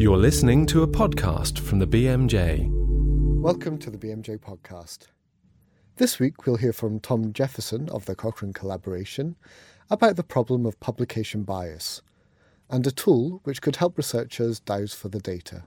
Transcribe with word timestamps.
You're 0.00 0.16
listening 0.16 0.64
to 0.66 0.84
a 0.84 0.86
podcast 0.86 1.58
from 1.58 1.80
the 1.80 1.86
BMJ. 1.86 2.68
Welcome 3.40 3.78
to 3.78 3.90
the 3.90 3.98
BMJ 3.98 4.38
podcast. 4.38 5.08
This 5.96 6.20
week 6.20 6.46
we'll 6.46 6.54
hear 6.54 6.72
from 6.72 7.00
Tom 7.00 7.32
Jefferson 7.32 7.88
of 7.88 8.04
the 8.04 8.14
Cochrane 8.14 8.52
Collaboration 8.52 9.34
about 9.90 10.14
the 10.14 10.22
problem 10.22 10.66
of 10.66 10.78
publication 10.78 11.42
bias 11.42 12.00
and 12.70 12.86
a 12.86 12.92
tool 12.92 13.40
which 13.42 13.60
could 13.60 13.74
help 13.74 13.96
researchers 13.96 14.60
dowse 14.60 14.94
for 14.94 15.08
the 15.08 15.18
data. 15.18 15.64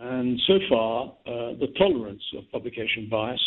And 0.00 0.40
so 0.48 0.58
far, 0.68 1.12
uh, 1.24 1.54
the 1.60 1.72
tolerance 1.78 2.24
of 2.36 2.50
publication 2.50 3.06
bias, 3.08 3.40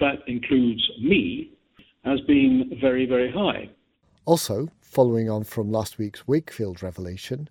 that 0.00 0.24
includes 0.26 0.82
me, 1.00 1.52
has 2.04 2.20
been 2.22 2.76
very, 2.80 3.06
very 3.06 3.30
high. 3.30 3.70
Also, 4.24 4.70
following 4.80 5.30
on 5.30 5.44
from 5.44 5.70
last 5.70 5.98
week's 5.98 6.26
Wakefield 6.26 6.82
revelation, 6.82 7.48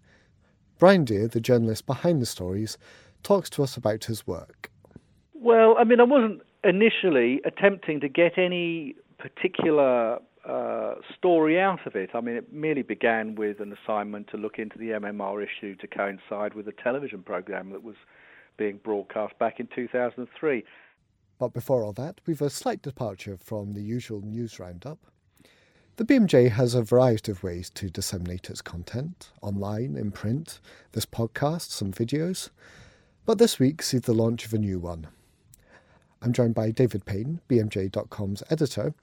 Brian 0.86 1.04
Deer, 1.04 1.28
the 1.28 1.42
journalist 1.42 1.88
behind 1.88 2.22
the 2.22 2.28
stories, 2.28 2.78
talks 3.24 3.50
to 3.50 3.64
us 3.64 3.76
about 3.76 4.04
his 4.04 4.28
work. 4.28 4.70
Well, 5.34 5.76
I 5.80 5.84
mean, 5.84 6.00
I 6.00 6.04
wasn't 6.04 6.44
initially 6.64 7.42
attempting 7.44 8.02
to 8.02 8.08
get 8.08 8.38
any 8.38 8.94
particular 9.18 10.20
uh, 10.48 10.94
story 11.18 11.60
out 11.60 11.88
of 11.88 11.96
it. 11.96 12.12
I 12.14 12.22
mean, 12.22 12.36
it 12.36 12.54
merely 12.54 12.84
began 12.84 13.34
with 13.34 13.62
an 13.62 13.76
assignment 13.76 14.28
to 14.28 14.38
look 14.38 14.60
into 14.60 14.78
the 14.78 14.90
MMR 14.90 15.44
issue 15.44 15.76
to 15.78 15.88
coincide 15.88 16.54
with 16.54 16.68
a 16.68 16.74
television 16.84 17.24
program 17.24 17.72
that 17.72 17.82
was 17.82 17.96
being 18.56 18.80
broadcast 18.84 19.40
back 19.40 19.60
in 19.60 19.68
2003. 19.76 20.64
But 21.40 21.52
before 21.52 21.84
all 21.84 21.94
that, 21.94 22.22
we've 22.28 22.44
a 22.44 22.52
slight 22.52 22.84
departure 22.84 23.38
from 23.44 23.74
the 23.74 23.82
usual 23.82 24.22
news 24.22 24.60
roundup. 24.60 25.00
The 25.98 26.04
BMJ 26.04 26.52
has 26.52 26.76
a 26.76 26.82
variety 26.82 27.32
of 27.32 27.42
ways 27.42 27.70
to 27.70 27.90
disseminate 27.90 28.50
its 28.50 28.62
content 28.62 29.32
online, 29.42 29.96
in 29.96 30.12
print, 30.12 30.60
this 30.92 31.06
podcast, 31.06 31.70
some 31.70 31.94
videos. 31.94 32.50
But 33.26 33.38
this 33.38 33.60
week 33.60 33.82
sees 33.82 34.02
the 34.02 34.14
launch 34.14 34.46
of 34.46 34.54
a 34.54 34.58
new 34.58 34.78
one. 34.78 35.08
I'm 36.22 36.34
joined 36.34 36.54
by 36.54 36.72
David 36.72 37.06
Payne, 37.06 37.40
BMJ.com's 37.48 38.44
editor, 38.50 38.94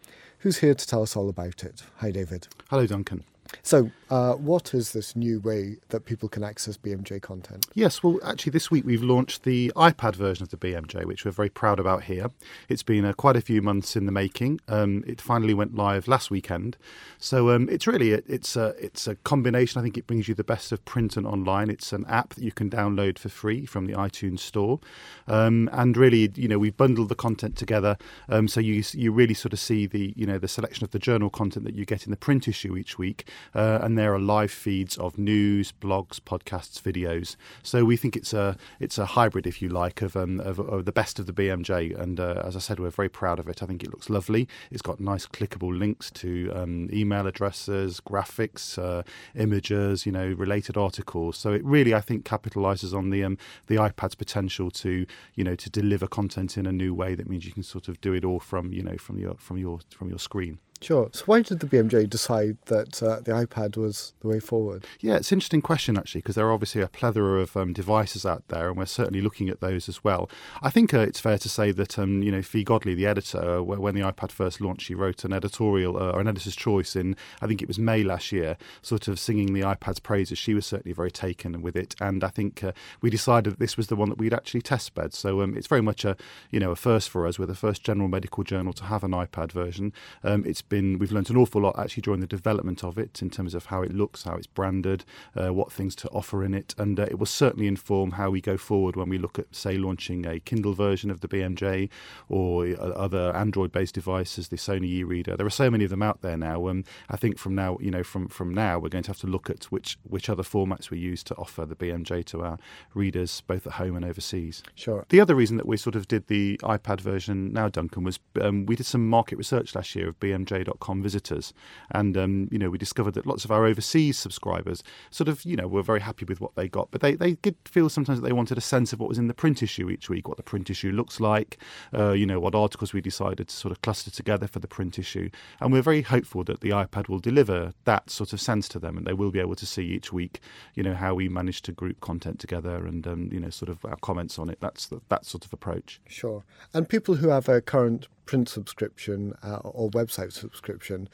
who's 0.40 0.58
here 0.58 0.74
to 0.74 0.86
tell 0.86 1.02
us 1.02 1.16
all 1.16 1.30
about 1.30 1.64
it. 1.64 1.82
Hi, 1.96 2.10
David. 2.10 2.48
Hello, 2.68 2.86
Duncan. 2.86 3.24
So, 3.62 3.90
uh, 4.10 4.34
what 4.34 4.74
is 4.74 4.92
this 4.92 5.16
new 5.16 5.40
way 5.40 5.76
that 5.88 6.04
people 6.04 6.28
can 6.28 6.44
access 6.44 6.76
BMJ 6.76 7.22
content? 7.22 7.66
Yes, 7.74 8.02
well, 8.02 8.18
actually, 8.24 8.50
this 8.50 8.70
week 8.70 8.84
we've 8.84 9.02
launched 9.02 9.44
the 9.44 9.72
iPad 9.74 10.14
version 10.16 10.42
of 10.42 10.50
the 10.50 10.56
BMJ, 10.56 11.04
which 11.04 11.24
we're 11.24 11.30
very 11.30 11.48
proud 11.48 11.80
about 11.80 12.04
here. 12.04 12.30
It's 12.68 12.82
been 12.82 13.04
uh, 13.04 13.12
quite 13.14 13.36
a 13.36 13.40
few 13.40 13.62
months 13.62 13.96
in 13.96 14.06
the 14.06 14.12
making. 14.12 14.60
Um, 14.68 15.02
it 15.06 15.20
finally 15.20 15.54
went 15.54 15.74
live 15.74 16.08
last 16.08 16.30
weekend, 16.30 16.76
so 17.18 17.50
um, 17.50 17.68
it's 17.70 17.86
really 17.86 18.12
a, 18.12 18.22
it's 18.26 18.56
a 18.56 18.74
it's 18.78 19.06
a 19.06 19.14
combination. 19.16 19.80
I 19.80 19.82
think 19.82 19.96
it 19.96 20.06
brings 20.06 20.28
you 20.28 20.34
the 20.34 20.44
best 20.44 20.72
of 20.72 20.84
print 20.84 21.16
and 21.16 21.26
online. 21.26 21.70
It's 21.70 21.92
an 21.92 22.04
app 22.06 22.34
that 22.34 22.44
you 22.44 22.52
can 22.52 22.68
download 22.68 23.18
for 23.18 23.28
free 23.28 23.64
from 23.64 23.86
the 23.86 23.94
iTunes 23.94 24.40
Store, 24.40 24.80
um, 25.26 25.70
and 25.72 25.96
really, 25.96 26.30
you 26.34 26.48
know, 26.48 26.58
we've 26.58 26.76
bundled 26.76 27.08
the 27.08 27.14
content 27.14 27.56
together, 27.56 27.96
um, 28.28 28.48
so 28.48 28.60
you 28.60 28.82
you 28.92 29.12
really 29.12 29.34
sort 29.34 29.52
of 29.52 29.60
see 29.60 29.86
the 29.86 30.12
you 30.16 30.26
know 30.26 30.38
the 30.38 30.48
selection 30.48 30.84
of 30.84 30.90
the 30.90 30.98
journal 30.98 31.30
content 31.30 31.64
that 31.64 31.74
you 31.74 31.84
get 31.84 32.04
in 32.04 32.10
the 32.10 32.16
print 32.16 32.48
issue 32.48 32.76
each 32.76 32.98
week 32.98 33.26
uh, 33.54 33.78
and 33.82 33.98
there 33.98 34.14
are 34.14 34.18
live 34.18 34.50
feeds 34.50 34.96
of 34.98 35.18
news, 35.18 35.72
blogs, 35.72 36.20
podcasts, 36.20 36.80
videos. 36.80 37.36
So 37.62 37.84
we 37.84 37.96
think 37.96 38.16
it's 38.16 38.32
a 38.32 38.56
it's 38.80 38.98
a 38.98 39.06
hybrid, 39.06 39.46
if 39.46 39.60
you 39.62 39.68
like, 39.68 40.02
of 40.02 40.16
um, 40.16 40.40
of, 40.40 40.58
of, 40.58 40.84
the 40.84 40.92
best 40.92 41.18
of 41.18 41.26
the 41.26 41.32
BMJ. 41.32 41.98
And 41.98 42.18
uh, 42.18 42.42
as 42.44 42.56
I 42.56 42.58
said, 42.58 42.78
we're 42.78 42.90
very 42.90 43.08
proud 43.08 43.38
of 43.38 43.48
it. 43.48 43.62
I 43.62 43.66
think 43.66 43.82
it 43.82 43.90
looks 43.90 44.10
lovely. 44.10 44.48
It's 44.70 44.82
got 44.82 45.00
nice 45.00 45.26
clickable 45.26 45.76
links 45.76 46.10
to 46.12 46.52
um, 46.54 46.88
email 46.92 47.26
addresses, 47.26 48.00
graphics, 48.00 48.78
uh, 48.78 49.02
images, 49.34 50.06
you 50.06 50.12
know, 50.12 50.32
related 50.32 50.76
articles. 50.76 51.36
So 51.36 51.52
it 51.52 51.64
really, 51.64 51.94
I 51.94 52.00
think, 52.00 52.24
capitalises 52.24 52.96
on 52.96 53.10
the 53.10 53.24
um, 53.24 53.38
the 53.66 53.76
iPad's 53.76 54.14
potential 54.14 54.70
to 54.70 55.06
you 55.34 55.44
know 55.44 55.54
to 55.54 55.70
deliver 55.70 56.06
content 56.06 56.56
in 56.56 56.66
a 56.66 56.72
new 56.72 56.94
way. 56.94 57.14
That 57.14 57.28
means 57.28 57.46
you 57.46 57.52
can 57.52 57.62
sort 57.62 57.88
of 57.88 58.00
do 58.00 58.12
it 58.12 58.24
all 58.24 58.40
from 58.40 58.72
you 58.72 58.82
know 58.82 58.96
from 58.96 59.18
your 59.18 59.34
from 59.34 59.58
your 59.58 59.80
from 59.90 60.08
your 60.08 60.18
screen. 60.18 60.58
Sure. 60.82 61.10
So 61.12 61.24
why 61.26 61.42
did 61.42 61.60
the 61.60 61.66
BMJ 61.66 62.10
decide 62.10 62.58
that 62.66 63.00
uh, 63.00 63.20
the 63.20 63.30
iPad 63.30 63.76
was 63.76 64.14
the 64.20 64.26
way 64.26 64.40
forward? 64.40 64.84
Yeah, 64.98 65.14
it's 65.14 65.30
an 65.30 65.36
interesting 65.36 65.62
question 65.62 65.96
actually, 65.96 66.22
because 66.22 66.34
there 66.34 66.46
are 66.46 66.52
obviously 66.52 66.82
a 66.82 66.88
plethora 66.88 67.40
of 67.40 67.56
um, 67.56 67.72
devices 67.72 68.26
out 68.26 68.48
there, 68.48 68.68
and 68.68 68.76
we're 68.76 68.86
certainly 68.86 69.20
looking 69.20 69.48
at 69.48 69.60
those 69.60 69.88
as 69.88 70.02
well. 70.02 70.28
I 70.60 70.70
think 70.70 70.92
uh, 70.92 70.98
it's 70.98 71.20
fair 71.20 71.38
to 71.38 71.48
say 71.48 71.70
that 71.70 71.98
um, 72.00 72.22
you 72.22 72.32
know 72.32 72.42
Fi 72.42 72.64
Godlee, 72.64 72.96
the 72.96 73.06
editor, 73.06 73.58
uh, 73.58 73.62
when 73.62 73.94
the 73.94 74.00
iPad 74.00 74.32
first 74.32 74.60
launched, 74.60 74.86
she 74.86 74.94
wrote 74.96 75.24
an 75.24 75.32
editorial 75.32 75.96
uh, 75.96 76.10
or 76.10 76.20
an 76.20 76.26
editor's 76.26 76.56
choice 76.56 76.96
in 76.96 77.16
I 77.40 77.46
think 77.46 77.62
it 77.62 77.68
was 77.68 77.78
May 77.78 78.02
last 78.02 78.32
year, 78.32 78.56
sort 78.82 79.06
of 79.06 79.20
singing 79.20 79.52
the 79.52 79.60
iPad's 79.60 80.00
praises. 80.00 80.36
She 80.36 80.52
was 80.52 80.66
certainly 80.66 80.92
very 80.92 81.12
taken 81.12 81.62
with 81.62 81.76
it, 81.76 81.94
and 82.00 82.24
I 82.24 82.28
think 82.28 82.64
uh, 82.64 82.72
we 83.00 83.08
decided 83.08 83.52
that 83.52 83.60
this 83.60 83.76
was 83.76 83.86
the 83.86 83.96
one 83.96 84.08
that 84.08 84.18
we'd 84.18 84.34
actually 84.34 84.62
test 84.62 84.94
bed. 84.94 85.14
So 85.14 85.42
um, 85.42 85.56
it's 85.56 85.68
very 85.68 85.82
much 85.82 86.04
a 86.04 86.16
you 86.50 86.58
know 86.58 86.72
a 86.72 86.76
first 86.76 87.08
for 87.08 87.24
us. 87.24 87.38
We're 87.38 87.46
the 87.46 87.54
first 87.54 87.84
general 87.84 88.08
medical 88.08 88.42
journal 88.42 88.72
to 88.72 88.84
have 88.84 89.04
an 89.04 89.12
iPad 89.12 89.52
version. 89.52 89.92
Um, 90.24 90.44
it's 90.44 90.62
been 90.72 90.98
we've 90.98 91.12
learned 91.12 91.28
an 91.28 91.36
awful 91.36 91.60
lot 91.60 91.78
actually 91.78 92.00
during 92.00 92.20
the 92.20 92.26
development 92.26 92.82
of 92.82 92.96
it 92.96 93.20
in 93.20 93.28
terms 93.28 93.54
of 93.54 93.66
how 93.66 93.82
it 93.82 93.92
looks, 93.92 94.22
how 94.22 94.34
it's 94.36 94.46
branded, 94.46 95.04
uh, 95.36 95.52
what 95.52 95.70
things 95.70 95.94
to 95.94 96.08
offer 96.08 96.42
in 96.42 96.54
it, 96.54 96.74
and 96.78 96.98
uh, 96.98 97.02
it 97.02 97.18
will 97.18 97.26
certainly 97.26 97.66
inform 97.66 98.12
how 98.12 98.30
we 98.30 98.40
go 98.40 98.56
forward 98.56 98.96
when 98.96 99.10
we 99.10 99.18
look 99.18 99.38
at 99.38 99.54
say 99.54 99.76
launching 99.76 100.24
a 100.24 100.40
Kindle 100.40 100.72
version 100.72 101.10
of 101.10 101.20
the 101.20 101.28
BMJ 101.28 101.90
or 102.30 102.68
uh, 102.68 102.76
other 102.76 103.36
Android-based 103.36 103.94
devices, 103.94 104.48
the 104.48 104.56
Sony 104.56 104.86
e-reader. 104.86 105.36
There 105.36 105.46
are 105.46 105.50
so 105.50 105.70
many 105.70 105.84
of 105.84 105.90
them 105.90 106.02
out 106.02 106.22
there 106.22 106.38
now. 106.38 106.68
Um, 106.68 106.84
I 107.10 107.18
think 107.18 107.36
from 107.36 107.54
now, 107.54 107.76
you 107.78 107.90
know, 107.90 108.02
from 108.02 108.28
from 108.28 108.54
now, 108.54 108.78
we're 108.78 108.88
going 108.88 109.04
to 109.04 109.10
have 109.10 109.20
to 109.20 109.26
look 109.26 109.50
at 109.50 109.64
which 109.64 109.98
which 110.04 110.30
other 110.30 110.42
formats 110.42 110.88
we 110.88 110.98
use 110.98 111.22
to 111.24 111.34
offer 111.34 111.66
the 111.66 111.76
BMJ 111.76 112.24
to 112.26 112.42
our 112.44 112.58
readers, 112.94 113.42
both 113.42 113.66
at 113.66 113.74
home 113.74 113.94
and 113.94 114.06
overseas. 114.06 114.62
Sure. 114.74 115.04
The 115.10 115.20
other 115.20 115.34
reason 115.34 115.58
that 115.58 115.66
we 115.66 115.76
sort 115.76 115.96
of 115.96 116.08
did 116.08 116.28
the 116.28 116.58
iPad 116.62 117.02
version 117.02 117.52
now, 117.52 117.68
Duncan, 117.68 118.04
was 118.04 118.18
um, 118.40 118.64
we 118.64 118.74
did 118.74 118.86
some 118.86 119.06
market 119.06 119.36
research 119.36 119.74
last 119.74 119.94
year 119.94 120.08
of 120.08 120.18
BMJ.com 120.64 121.02
visitors, 121.02 121.52
and 121.90 122.16
um, 122.16 122.48
you 122.50 122.58
know 122.58 122.70
we 122.70 122.78
discovered 122.78 123.14
that 123.14 123.26
lots 123.26 123.44
of 123.44 123.50
our 123.50 123.66
overseas 123.66 124.18
subscribers 124.18 124.82
sort 125.10 125.28
of 125.28 125.44
you 125.44 125.56
know 125.56 125.66
were 125.66 125.82
very 125.82 126.00
happy 126.00 126.24
with 126.24 126.40
what 126.40 126.54
they 126.54 126.68
got, 126.68 126.90
but 126.90 127.00
they 127.00 127.14
they 127.14 127.34
did 127.34 127.56
feel 127.64 127.88
sometimes 127.88 128.20
that 128.20 128.26
they 128.26 128.32
wanted 128.32 128.58
a 128.58 128.62
sense 128.62 128.92
of 128.92 129.00
what 129.00 129.08
was 129.08 129.18
in 129.18 129.28
the 129.28 129.34
print 129.34 129.62
issue 129.62 129.90
each 129.90 130.08
week, 130.08 130.28
what 130.28 130.36
the 130.36 130.42
print 130.42 130.70
issue 130.70 130.92
looks 130.92 131.20
like, 131.20 131.58
uh, 131.96 132.12
you 132.12 132.26
know 132.26 132.40
what 132.40 132.54
articles 132.54 132.92
we 132.92 133.00
decided 133.00 133.48
to 133.48 133.54
sort 133.54 133.72
of 133.72 133.82
cluster 133.82 134.10
together 134.10 134.46
for 134.46 134.58
the 134.58 134.68
print 134.68 134.98
issue, 134.98 135.28
and 135.60 135.72
we're 135.72 135.82
very 135.82 136.02
hopeful 136.02 136.44
that 136.44 136.60
the 136.60 136.70
iPad 136.70 137.08
will 137.08 137.18
deliver 137.18 137.72
that 137.84 138.10
sort 138.10 138.32
of 138.32 138.40
sense 138.40 138.68
to 138.68 138.78
them, 138.78 138.96
and 138.96 139.06
they 139.06 139.12
will 139.12 139.30
be 139.30 139.40
able 139.40 139.54
to 139.56 139.66
see 139.66 139.84
each 139.84 140.12
week, 140.12 140.40
you 140.74 140.82
know 140.82 140.94
how 140.94 141.14
we 141.14 141.28
manage 141.28 141.62
to 141.62 141.72
group 141.72 142.00
content 142.00 142.38
together 142.38 142.86
and 142.86 143.06
um, 143.06 143.28
you 143.32 143.40
know 143.40 143.50
sort 143.50 143.68
of 143.68 143.84
our 143.84 143.96
comments 143.96 144.38
on 144.38 144.48
it. 144.48 144.58
That's 144.60 144.90
that 145.08 145.24
sort 145.24 145.44
of 145.44 145.52
approach. 145.52 146.00
Sure, 146.08 146.44
and 146.72 146.88
people 146.88 147.16
who 147.16 147.28
have 147.28 147.48
a 147.48 147.60
current 147.60 148.08
print 148.26 148.48
subscription 148.48 149.34
uh, 149.42 149.56
or 149.56 149.90
website 149.90 150.32
subscription, 150.32 151.08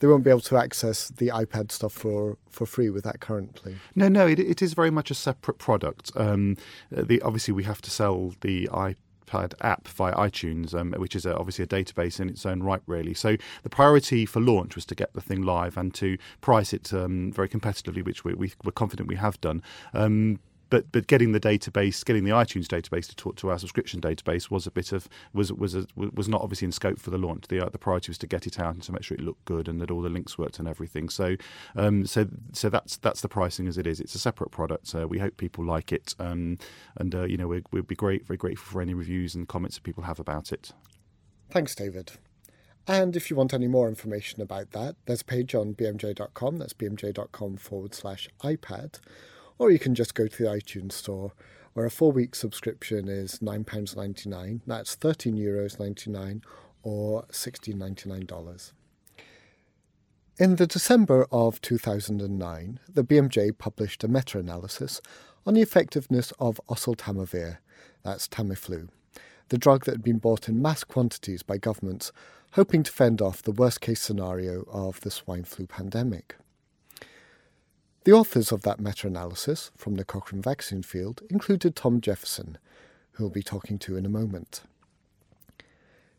they 0.00 0.06
won't 0.06 0.24
be 0.24 0.30
able 0.30 0.40
to 0.40 0.56
access 0.56 1.08
the 1.08 1.28
iPad 1.28 1.72
stuff 1.72 1.92
for, 1.92 2.38
for 2.48 2.66
free 2.66 2.90
with 2.90 3.04
that 3.04 3.20
currently. 3.20 3.76
No, 3.94 4.08
no, 4.08 4.26
it, 4.26 4.38
it 4.38 4.62
is 4.62 4.74
very 4.74 4.90
much 4.90 5.10
a 5.10 5.14
separate 5.14 5.58
product. 5.58 6.12
Um, 6.14 6.56
the, 6.90 7.20
obviously, 7.22 7.52
we 7.52 7.64
have 7.64 7.82
to 7.82 7.90
sell 7.90 8.34
the 8.40 8.68
iPad 8.68 9.54
app 9.60 9.88
via 9.88 10.14
iTunes, 10.14 10.74
um, 10.74 10.92
which 10.92 11.16
is 11.16 11.26
a, 11.26 11.36
obviously 11.36 11.64
a 11.64 11.68
database 11.68 12.20
in 12.20 12.28
its 12.28 12.46
own 12.46 12.62
right, 12.62 12.82
really. 12.86 13.14
So 13.14 13.36
the 13.62 13.70
priority 13.70 14.24
for 14.24 14.40
launch 14.40 14.76
was 14.76 14.86
to 14.86 14.94
get 14.94 15.12
the 15.14 15.20
thing 15.20 15.42
live 15.42 15.76
and 15.76 15.92
to 15.94 16.16
price 16.40 16.72
it 16.72 16.92
um, 16.92 17.32
very 17.32 17.48
competitively, 17.48 18.04
which 18.04 18.24
we, 18.24 18.34
we, 18.34 18.52
are 18.66 18.72
confident 18.72 19.08
we 19.08 19.16
have 19.16 19.40
done. 19.40 19.62
Um, 19.94 20.38
but 20.70 20.90
but 20.92 21.06
getting 21.06 21.32
the 21.32 21.40
database, 21.40 22.04
getting 22.04 22.24
the 22.24 22.30
iTunes 22.30 22.66
database 22.66 23.08
to 23.08 23.16
talk 23.16 23.36
to 23.36 23.50
our 23.50 23.58
subscription 23.58 24.00
database 24.00 24.50
was 24.50 24.66
a 24.66 24.70
bit 24.70 24.92
of 24.92 25.08
was 25.32 25.52
was 25.52 25.74
a, 25.74 25.86
was 25.96 26.28
not 26.28 26.42
obviously 26.42 26.66
in 26.66 26.72
scope 26.72 26.98
for 26.98 27.10
the 27.10 27.18
launch. 27.18 27.46
The 27.48 27.64
uh, 27.64 27.68
the 27.68 27.78
priority 27.78 28.10
was 28.10 28.18
to 28.18 28.26
get 28.26 28.46
it 28.46 28.58
out 28.58 28.74
and 28.74 28.82
to 28.84 28.92
make 28.92 29.02
sure 29.02 29.16
it 29.16 29.24
looked 29.24 29.44
good 29.44 29.68
and 29.68 29.80
that 29.80 29.90
all 29.90 30.02
the 30.02 30.08
links 30.08 30.38
worked 30.38 30.58
and 30.58 30.68
everything. 30.68 31.08
So 31.08 31.36
um, 31.76 32.06
so 32.06 32.26
so 32.52 32.68
that's 32.68 32.96
that's 32.98 33.20
the 33.20 33.28
pricing 33.28 33.68
as 33.68 33.78
it 33.78 33.86
is. 33.86 34.00
It's 34.00 34.14
a 34.14 34.18
separate 34.18 34.50
product. 34.50 34.86
So 34.86 35.06
we 35.06 35.18
hope 35.18 35.36
people 35.36 35.64
like 35.64 35.92
it, 35.92 36.14
um, 36.18 36.58
and 36.96 37.14
uh, 37.14 37.24
you 37.24 37.36
know 37.36 37.48
we 37.48 37.62
we'd 37.70 37.86
be 37.86 37.96
great 37.96 38.26
very 38.26 38.36
grateful 38.36 38.72
for 38.72 38.82
any 38.82 38.94
reviews 38.94 39.34
and 39.34 39.48
comments 39.48 39.76
that 39.76 39.82
people 39.82 40.04
have 40.04 40.20
about 40.20 40.52
it. 40.52 40.72
Thanks, 41.50 41.74
David. 41.74 42.12
And 42.86 43.16
if 43.16 43.28
you 43.28 43.36
want 43.36 43.52
any 43.52 43.68
more 43.68 43.86
information 43.86 44.40
about 44.40 44.70
that, 44.70 44.96
there's 45.04 45.20
a 45.20 45.24
page 45.24 45.54
on 45.54 45.74
bmj.com. 45.74 46.56
That's 46.56 46.72
bmj.com 46.72 47.58
forward 47.58 47.94
slash 47.94 48.30
iPad 48.42 48.98
or 49.58 49.70
you 49.70 49.78
can 49.78 49.94
just 49.94 50.14
go 50.14 50.26
to 50.26 50.42
the 50.42 50.48
iTunes 50.48 50.92
store 50.92 51.32
where 51.74 51.86
a 51.86 51.90
four 51.90 52.12
week 52.12 52.34
subscription 52.34 53.08
is 53.08 53.38
£9.99. 53.40 54.60
That's 54.66 54.96
€13.99 54.96 56.42
or 56.82 57.24
$16.99. 57.24 58.72
In 60.40 60.56
the 60.56 60.66
December 60.66 61.26
of 61.32 61.60
2009, 61.60 62.80
the 62.88 63.04
BMJ 63.04 63.58
published 63.58 64.04
a 64.04 64.08
meta 64.08 64.38
analysis 64.38 65.00
on 65.44 65.54
the 65.54 65.62
effectiveness 65.62 66.32
of 66.38 66.60
oseltamivir, 66.68 67.58
that's 68.04 68.28
Tamiflu, 68.28 68.88
the 69.48 69.58
drug 69.58 69.84
that 69.84 69.92
had 69.92 70.02
been 70.02 70.18
bought 70.18 70.48
in 70.48 70.62
mass 70.62 70.84
quantities 70.84 71.42
by 71.42 71.58
governments 71.58 72.12
hoping 72.52 72.82
to 72.82 72.92
fend 72.92 73.20
off 73.20 73.42
the 73.42 73.52
worst 73.52 73.80
case 73.80 74.00
scenario 74.00 74.62
of 74.70 75.00
the 75.00 75.10
swine 75.10 75.44
flu 75.44 75.66
pandemic. 75.66 76.36
The 78.04 78.12
authors 78.12 78.52
of 78.52 78.62
that 78.62 78.80
meta 78.80 79.06
analysis 79.06 79.70
from 79.76 79.96
the 79.96 80.04
Cochrane 80.04 80.40
vaccine 80.40 80.82
field 80.82 81.22
included 81.28 81.76
Tom 81.76 82.00
Jefferson, 82.00 82.56
who 83.12 83.24
we'll 83.24 83.30
be 83.30 83.42
talking 83.42 83.78
to 83.80 83.96
in 83.96 84.06
a 84.06 84.10
moment. 84.10 84.62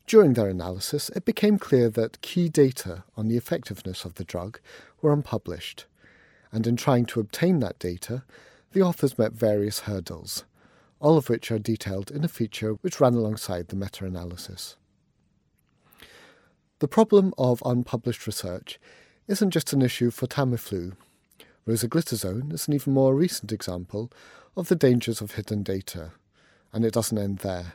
During 0.05 0.33
their 0.33 0.49
analysis, 0.49 1.09
it 1.09 1.23
became 1.23 1.57
clear 1.57 1.89
that 1.89 2.21
key 2.21 2.49
data 2.49 3.03
on 3.15 3.27
the 3.27 3.37
effectiveness 3.37 4.05
of 4.05 4.15
the 4.15 4.23
drug 4.23 4.59
were 5.01 5.13
unpublished, 5.13 5.85
and 6.51 6.65
in 6.67 6.75
trying 6.75 7.05
to 7.05 7.19
obtain 7.19 7.59
that 7.59 7.79
data, 7.79 8.23
the 8.71 8.81
authors 8.81 9.17
met 9.17 9.33
various 9.33 9.81
hurdles, 9.81 10.45
all 10.99 11.17
of 11.17 11.29
which 11.29 11.51
are 11.51 11.59
detailed 11.59 12.11
in 12.11 12.23
a 12.23 12.27
feature 12.27 12.73
which 12.81 12.99
ran 12.99 13.13
alongside 13.13 13.67
the 13.67 13.75
meta 13.75 14.05
analysis. 14.05 14.75
The 16.79 16.87
problem 16.87 17.33
of 17.37 17.63
unpublished 17.65 18.25
research 18.25 18.79
isn't 19.27 19.51
just 19.51 19.73
an 19.73 19.81
issue 19.81 20.11
for 20.11 20.27
Tamiflu. 20.27 20.93
Rosiglitazone 21.69 22.51
is 22.51 22.67
an 22.67 22.73
even 22.73 22.93
more 22.93 23.13
recent 23.13 23.51
example 23.51 24.11
of 24.57 24.69
the 24.69 24.75
dangers 24.75 25.21
of 25.21 25.33
hidden 25.33 25.61
data, 25.61 26.13
and 26.73 26.83
it 26.83 26.95
doesn't 26.95 27.19
end 27.19 27.39
there. 27.39 27.73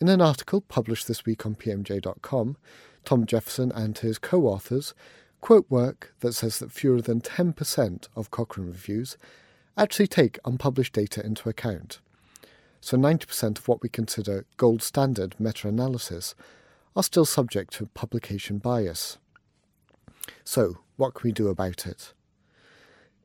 In 0.00 0.08
an 0.08 0.22
article 0.22 0.62
published 0.62 1.06
this 1.06 1.26
week 1.26 1.44
on 1.44 1.54
BMJ.com, 1.54 2.56
Tom 3.04 3.26
Jefferson 3.26 3.72
and 3.72 3.98
his 3.98 4.16
co 4.16 4.46
authors 4.46 4.94
quote 5.42 5.66
work 5.68 6.14
that 6.20 6.32
says 6.32 6.60
that 6.60 6.72
fewer 6.72 7.02
than 7.02 7.20
10% 7.20 8.08
of 8.16 8.30
Cochrane 8.30 8.68
reviews 8.68 9.18
actually 9.76 10.06
take 10.06 10.38
unpublished 10.46 10.94
data 10.94 11.22
into 11.22 11.50
account. 11.50 12.00
So 12.80 12.96
90% 12.96 13.58
of 13.58 13.68
what 13.68 13.82
we 13.82 13.90
consider 13.90 14.46
gold 14.56 14.82
standard 14.82 15.38
meta 15.38 15.68
analysis 15.68 16.34
are 16.96 17.02
still 17.02 17.26
subject 17.26 17.74
to 17.74 17.86
publication 17.92 18.56
bias. 18.56 19.18
So, 20.42 20.78
what 20.96 21.12
can 21.12 21.28
we 21.28 21.32
do 21.32 21.48
about 21.48 21.86
it? 21.86 22.14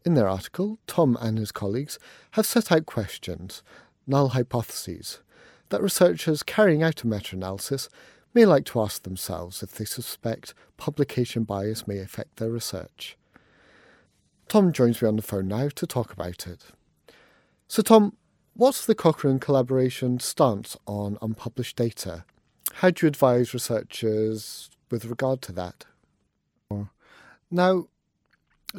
In 0.06 0.14
their 0.14 0.30
article, 0.30 0.78
Tom 0.86 1.18
and 1.20 1.40
his 1.40 1.52
colleagues 1.52 1.98
have 2.32 2.46
set 2.46 2.72
out 2.72 2.86
questions, 2.86 3.64
null 4.06 4.30
hypotheses, 4.30 5.22
that 5.70 5.82
researchers 5.82 6.44
carrying 6.44 6.84
out 6.84 7.04
a 7.04 7.08
meta 7.08 7.36
analysis 7.36 7.90
may 8.36 8.46
like 8.46 8.66
to 8.66 8.82
ask 8.82 9.02
themselves 9.02 9.64
if 9.64 9.72
they 9.72 9.86
suspect 9.86 10.54
publication 10.78 11.44
bias 11.44 11.88
may 11.88 11.98
affect 11.98 12.36
their 12.36 12.52
research. 12.52 13.18
Tom 14.48 14.72
joins 14.72 15.02
me 15.02 15.08
on 15.08 15.16
the 15.16 15.24
phone 15.24 15.48
now 15.48 15.70
to 15.70 15.88
talk 15.88 16.14
about 16.14 16.46
it. 16.46 16.66
So, 17.68 17.82
Tom, 17.82 18.16
what's 18.54 18.86
the 18.86 18.94
Cochrane 18.94 19.40
collaboration 19.40 20.20
stance 20.20 20.78
on 20.86 21.18
unpublished 21.20 21.78
data? 21.78 22.26
How 22.74 22.92
do 22.92 23.06
you 23.06 23.08
advise 23.08 23.56
researchers 23.56 24.70
with 24.92 25.06
regard 25.06 25.42
to 25.44 25.52
that? 25.54 25.86
Now, 27.50 27.88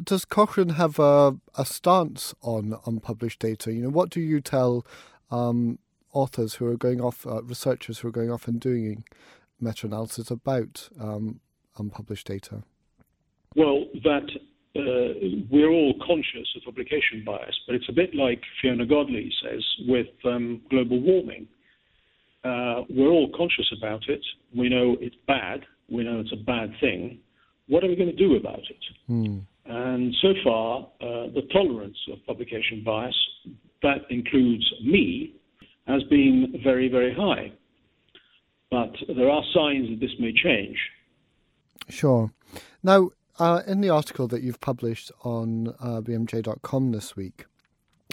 does 0.03 0.25
Cochrane 0.25 0.69
have 0.69 0.99
a, 0.99 1.37
a 1.57 1.65
stance 1.65 2.33
on 2.41 2.77
unpublished 2.85 3.39
data? 3.39 3.71
You 3.71 3.83
know, 3.83 3.89
what 3.89 4.09
do 4.09 4.19
you 4.19 4.41
tell 4.41 4.85
um, 5.31 5.79
authors 6.13 6.55
who 6.55 6.67
are 6.67 6.77
going 6.77 7.01
off, 7.01 7.25
uh, 7.25 7.41
researchers 7.43 7.99
who 7.99 8.07
are 8.07 8.11
going 8.11 8.31
off 8.31 8.47
and 8.47 8.59
doing 8.59 9.03
meta-analysis 9.59 10.31
about 10.31 10.89
um, 10.99 11.39
unpublished 11.77 12.27
data? 12.27 12.63
Well, 13.55 13.85
that 14.03 14.27
uh, 14.75 15.13
we're 15.49 15.69
all 15.69 15.95
conscious 16.05 16.47
of 16.55 16.63
publication 16.63 17.23
bias, 17.25 17.55
but 17.65 17.75
it's 17.75 17.89
a 17.89 17.93
bit 17.93 18.13
like 18.13 18.41
Fiona 18.61 18.85
Godlee 18.85 19.31
says 19.43 19.63
with 19.87 20.07
um, 20.25 20.61
global 20.69 20.99
warming. 20.99 21.47
Uh, 22.43 22.83
we're 22.89 23.09
all 23.09 23.29
conscious 23.35 23.71
about 23.75 24.07
it. 24.07 24.23
We 24.55 24.69
know 24.69 24.95
it's 24.99 25.15
bad. 25.27 25.65
We 25.89 26.03
know 26.03 26.19
it's 26.19 26.31
a 26.31 26.43
bad 26.43 26.73
thing. 26.79 27.19
What 27.67 27.83
are 27.83 27.87
we 27.87 27.95
going 27.95 28.11
to 28.11 28.15
do 28.15 28.35
about 28.35 28.59
it? 28.59 28.83
Hmm. 29.07 29.39
And 29.69 30.15
so 30.21 30.33
far, 30.43 30.87
uh, 31.01 31.27
the 31.33 31.47
tolerance 31.51 31.97
of 32.11 32.25
publication 32.25 32.83
bias, 32.85 33.15
that 33.83 34.01
includes 34.09 34.65
me, 34.83 35.35
has 35.87 36.03
been 36.03 36.59
very, 36.63 36.89
very 36.89 37.13
high. 37.13 37.51
But 38.71 38.91
there 39.15 39.29
are 39.29 39.43
signs 39.53 39.89
that 39.89 39.99
this 39.99 40.11
may 40.19 40.33
change. 40.33 40.77
Sure. 41.89 42.31
Now, 42.83 43.11
uh, 43.39 43.61
in 43.67 43.81
the 43.81 43.89
article 43.89 44.27
that 44.27 44.41
you've 44.41 44.59
published 44.59 45.11
on 45.23 45.69
uh, 45.79 46.01
BMJ.com 46.01 46.91
this 46.91 47.15
week, 47.15 47.45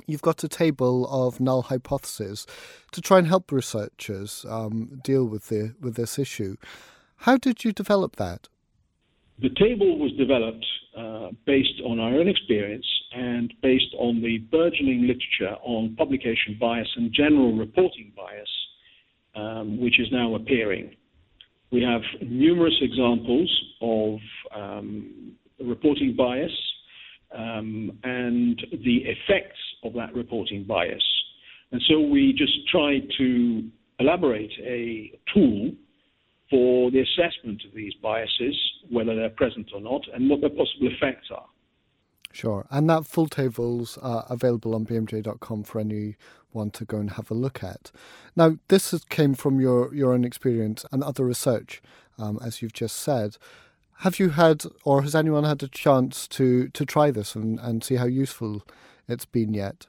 you've 0.07 0.23
got 0.23 0.45
a 0.45 0.49
table 0.49 1.07
of 1.09 1.41
null 1.41 1.63
hypotheses 1.63 2.47
to 2.93 3.01
try 3.01 3.19
and 3.19 3.27
help 3.27 3.51
researchers 3.51 4.45
um, 4.49 5.01
deal 5.03 5.25
with 5.25 5.49
the 5.49 5.75
with 5.81 5.95
this 5.95 6.19
issue. 6.19 6.57
How 7.19 7.37
did 7.37 7.65
you 7.65 7.73
develop 7.73 8.17
that? 8.17 8.49
The 9.43 9.51
table 9.59 9.99
was 9.99 10.13
developed 10.13 10.65
uh, 10.97 11.31
based 11.45 11.81
on 11.85 11.99
our 11.99 12.15
own 12.15 12.29
experience 12.29 12.87
and 13.13 13.53
based 13.63 13.93
on 13.99 14.23
the 14.23 14.39
burgeoning 14.51 15.03
literature 15.03 15.57
on 15.63 15.97
publication 15.97 16.57
bias 16.61 16.89
and 16.97 17.13
general 17.13 17.53
reporting 17.57 18.13
bias, 18.17 18.49
um, 19.35 19.81
which 19.81 19.99
is 19.99 20.07
now 20.13 20.37
appearing. 20.37 20.95
We 21.73 21.83
have 21.83 22.03
numerous 22.23 22.75
examples 22.81 23.51
of 23.81 24.19
um, 24.55 25.33
reporting 25.61 26.15
bias 26.17 26.53
um, 27.37 27.99
and 28.05 28.57
the 28.71 28.99
effects 28.99 29.59
of 29.83 29.95
that 29.95 30.15
reporting 30.15 30.63
bias. 30.63 31.03
And 31.73 31.83
so 31.89 31.99
we 31.99 32.33
just 32.33 32.69
tried 32.69 33.03
to 33.19 33.69
elaborate 33.99 34.53
a 34.63 35.19
tool 35.35 35.73
for 36.55 36.93
the 36.93 37.01
assessment 37.01 37.61
of 37.67 37.75
these 37.75 37.95
biases, 38.01 38.57
whether 38.89 39.17
they're 39.17 39.29
present 39.29 39.71
or 39.75 39.81
not, 39.81 40.03
and 40.15 40.31
what 40.31 40.41
their 40.41 40.51
possible 40.51 40.87
effects 40.87 41.27
are. 41.33 41.47
Sure. 42.31 42.65
And 42.71 42.89
that 42.89 43.07
full 43.07 43.27
table's 43.27 43.99
are 43.99 44.25
available 44.31 44.77
on 44.77 44.87
bmj.com 44.87 45.65
for 45.65 45.81
anyone 45.81 46.71
to 46.73 46.85
go 46.85 46.99
and 46.99 47.11
have 47.11 47.29
a 47.29 47.35
look 47.35 47.65
at. 47.65 47.91
Now, 48.37 48.59
this 48.69 48.93
has, 48.93 49.05
came 49.07 49.35
from 49.35 49.61
your, 49.61 49.93
your 49.93 50.13
own 50.13 50.25
experience 50.25 50.85
and 50.93 51.03
other 51.03 51.25
research, 51.25 51.83
um, 52.19 52.39
as 52.45 52.63
you've 52.63 52.73
just 52.73 52.99
said. 52.99 53.37
Have 53.99 54.21
you 54.21 54.31
had, 54.31 54.63
or 54.85 55.03
has 55.03 55.17
anyone 55.17 55.43
had 55.43 55.63
a 55.65 55.69
chance 55.69 56.29
to, 56.29 56.69
to 56.69 56.87
try 56.87 57.11
this 57.11 57.35
and, 57.35 57.59
and 57.59 57.83
see 57.83 57.97
how 57.97 58.07
useful 58.07 58.63
it's 59.09 59.25
been 59.25 59.55
yet? 59.55 59.87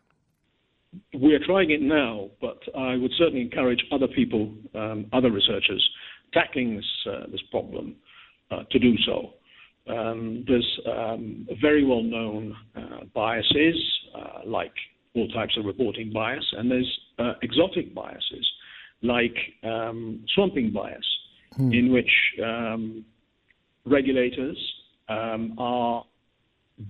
We're 1.13 1.43
trying 1.45 1.69
it 1.69 1.81
now, 1.81 2.29
but 2.41 2.59
I 2.75 2.95
would 2.95 3.11
certainly 3.17 3.41
encourage 3.41 3.83
other 3.91 4.07
people, 4.07 4.51
um, 4.73 5.05
other 5.13 5.29
researchers, 5.31 5.87
tackling 6.35 6.75
this, 6.75 6.91
uh, 7.11 7.25
this 7.31 7.41
problem 7.49 7.95
uh, 8.51 8.63
to 8.69 8.77
do 8.77 8.93
so. 9.07 9.33
Um, 9.87 10.43
there's 10.47 10.79
um, 10.85 11.47
very 11.61 11.83
well 11.85 12.03
known 12.03 12.55
uh, 12.75 13.05
biases, 13.13 13.75
uh, 14.15 14.39
like 14.45 14.73
all 15.15 15.27
types 15.29 15.55
of 15.57 15.65
reporting 15.65 16.11
bias, 16.13 16.45
and 16.57 16.69
there's 16.69 16.99
uh, 17.19 17.33
exotic 17.41 17.93
biases, 17.93 18.45
like 19.01 19.35
um, 19.63 20.25
swamping 20.33 20.71
bias, 20.71 21.05
hmm. 21.55 21.71
in 21.71 21.91
which 21.91 22.11
um, 22.43 23.05
regulators 23.85 24.57
um, 25.07 25.55
are 25.57 26.03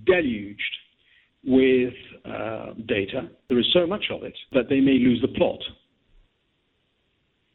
deluged 0.06 0.62
with 1.44 1.94
uh, 2.24 2.72
data. 2.88 3.28
There 3.48 3.58
is 3.58 3.66
so 3.72 3.86
much 3.86 4.06
of 4.10 4.24
it 4.24 4.36
that 4.52 4.68
they 4.68 4.80
may 4.80 4.98
lose 4.98 5.20
the 5.22 5.28
plot. 5.28 5.60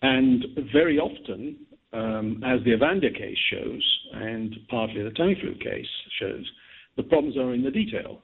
And 0.03 0.45
very 0.71 0.98
often, 0.98 1.57
um, 1.93 2.43
as 2.45 2.63
the 2.63 2.71
Avandia 2.71 3.15
case 3.15 3.38
shows, 3.51 4.00
and 4.13 4.55
partly 4.69 5.03
the 5.03 5.10
Tamiflu 5.10 5.62
case 5.62 5.88
shows, 6.19 6.50
the 6.98 7.03
problems 7.03 7.38
are 7.38 7.53
in 7.53 7.63
the 7.63 7.71
detail. 7.71 8.21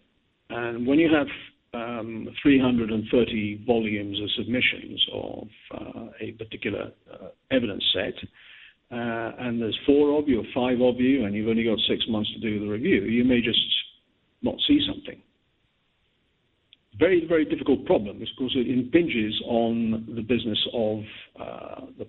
And 0.50 0.88
when 0.88 1.00
you 1.00 1.10
have 1.14 1.28
um, 1.74 2.28
330 2.42 3.64
volumes 3.66 4.20
of 4.22 4.30
submissions 4.38 5.08
of 5.14 5.48
uh, 5.74 6.06
a 6.22 6.32
particular 6.34 6.92
uh, 7.12 7.28
evidence 7.52 7.84
set, 7.94 8.14
uh, 8.90 9.32
and 9.40 9.62
there's 9.62 9.78
four 9.86 10.18
of 10.18 10.30
you 10.30 10.40
or 10.40 10.46
five 10.54 10.82
of 10.82 11.00
you, 11.00 11.26
and 11.26 11.36
you've 11.36 11.50
only 11.50 11.66
got 11.66 11.78
six 11.90 12.06
months 12.08 12.32
to 12.34 12.40
do 12.40 12.60
the 12.62 12.72
review, 12.72 13.04
you 13.04 13.26
may 13.26 13.42
just 13.42 13.60
not 14.42 14.56
see 14.68 14.80
something. 14.88 15.22
Very, 16.98 17.28
very 17.28 17.46
difficult 17.46 17.86
problem 17.86 18.20
because 18.20 18.56
it 18.56 18.68
impinges 18.72 19.40
on 19.46 20.08
the 20.16 20.22
business 20.22 20.58
of 20.74 21.00
uh, 21.40 21.86
the 22.00 22.08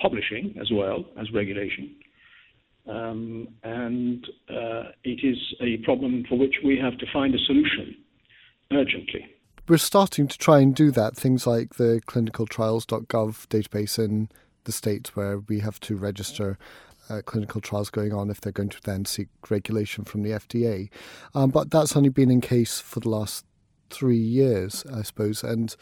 publishing 0.00 0.54
as 0.60 0.70
well 0.72 1.04
as 1.20 1.30
regulation. 1.32 1.94
Um, 2.88 3.48
and 3.62 4.24
uh, 4.48 4.90
it 5.04 5.20
is 5.22 5.38
a 5.60 5.76
problem 5.84 6.24
for 6.28 6.36
which 6.36 6.56
we 6.64 6.78
have 6.78 6.98
to 6.98 7.06
find 7.12 7.34
a 7.34 7.38
solution 7.38 7.96
urgently. 8.72 9.26
We're 9.68 9.78
starting 9.78 10.26
to 10.28 10.38
try 10.38 10.60
and 10.60 10.74
do 10.74 10.90
that. 10.92 11.16
Things 11.16 11.46
like 11.46 11.74
the 11.74 12.00
clinicaltrials.gov 12.06 13.46
database 13.46 13.98
in 13.98 14.28
the 14.64 14.72
States, 14.72 15.14
where 15.14 15.38
we 15.38 15.60
have 15.60 15.78
to 15.80 15.96
register 15.96 16.58
uh, 17.08 17.22
clinical 17.24 17.60
trials 17.60 17.90
going 17.90 18.12
on 18.12 18.30
if 18.30 18.40
they're 18.40 18.52
going 18.52 18.68
to 18.70 18.82
then 18.82 19.04
seek 19.04 19.28
regulation 19.48 20.04
from 20.04 20.22
the 20.22 20.30
FDA. 20.30 20.88
Um, 21.34 21.50
but 21.50 21.70
that's 21.70 21.96
only 21.96 22.08
been 22.08 22.30
in 22.30 22.40
case 22.40 22.80
for 22.80 23.00
the 23.00 23.08
last 23.08 23.44
three 23.90 24.16
years, 24.16 24.84
I 24.92 25.02
suppose. 25.02 25.42
And 25.42 25.74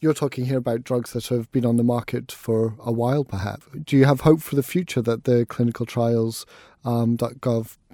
you're 0.00 0.14
talking 0.14 0.46
here 0.46 0.58
about 0.58 0.84
drugs 0.84 1.12
that 1.12 1.26
have 1.26 1.50
been 1.52 1.66
on 1.66 1.76
the 1.76 1.82
market 1.82 2.32
for 2.32 2.74
a 2.80 2.92
while, 2.92 3.24
perhaps. 3.24 3.66
Do 3.84 3.96
you 3.96 4.06
have 4.06 4.22
hope 4.22 4.40
for 4.40 4.56
the 4.56 4.62
future 4.62 5.02
that 5.02 5.24
the 5.24 5.46
clinicaltrials.gov 5.46 6.46
um, 6.84 7.16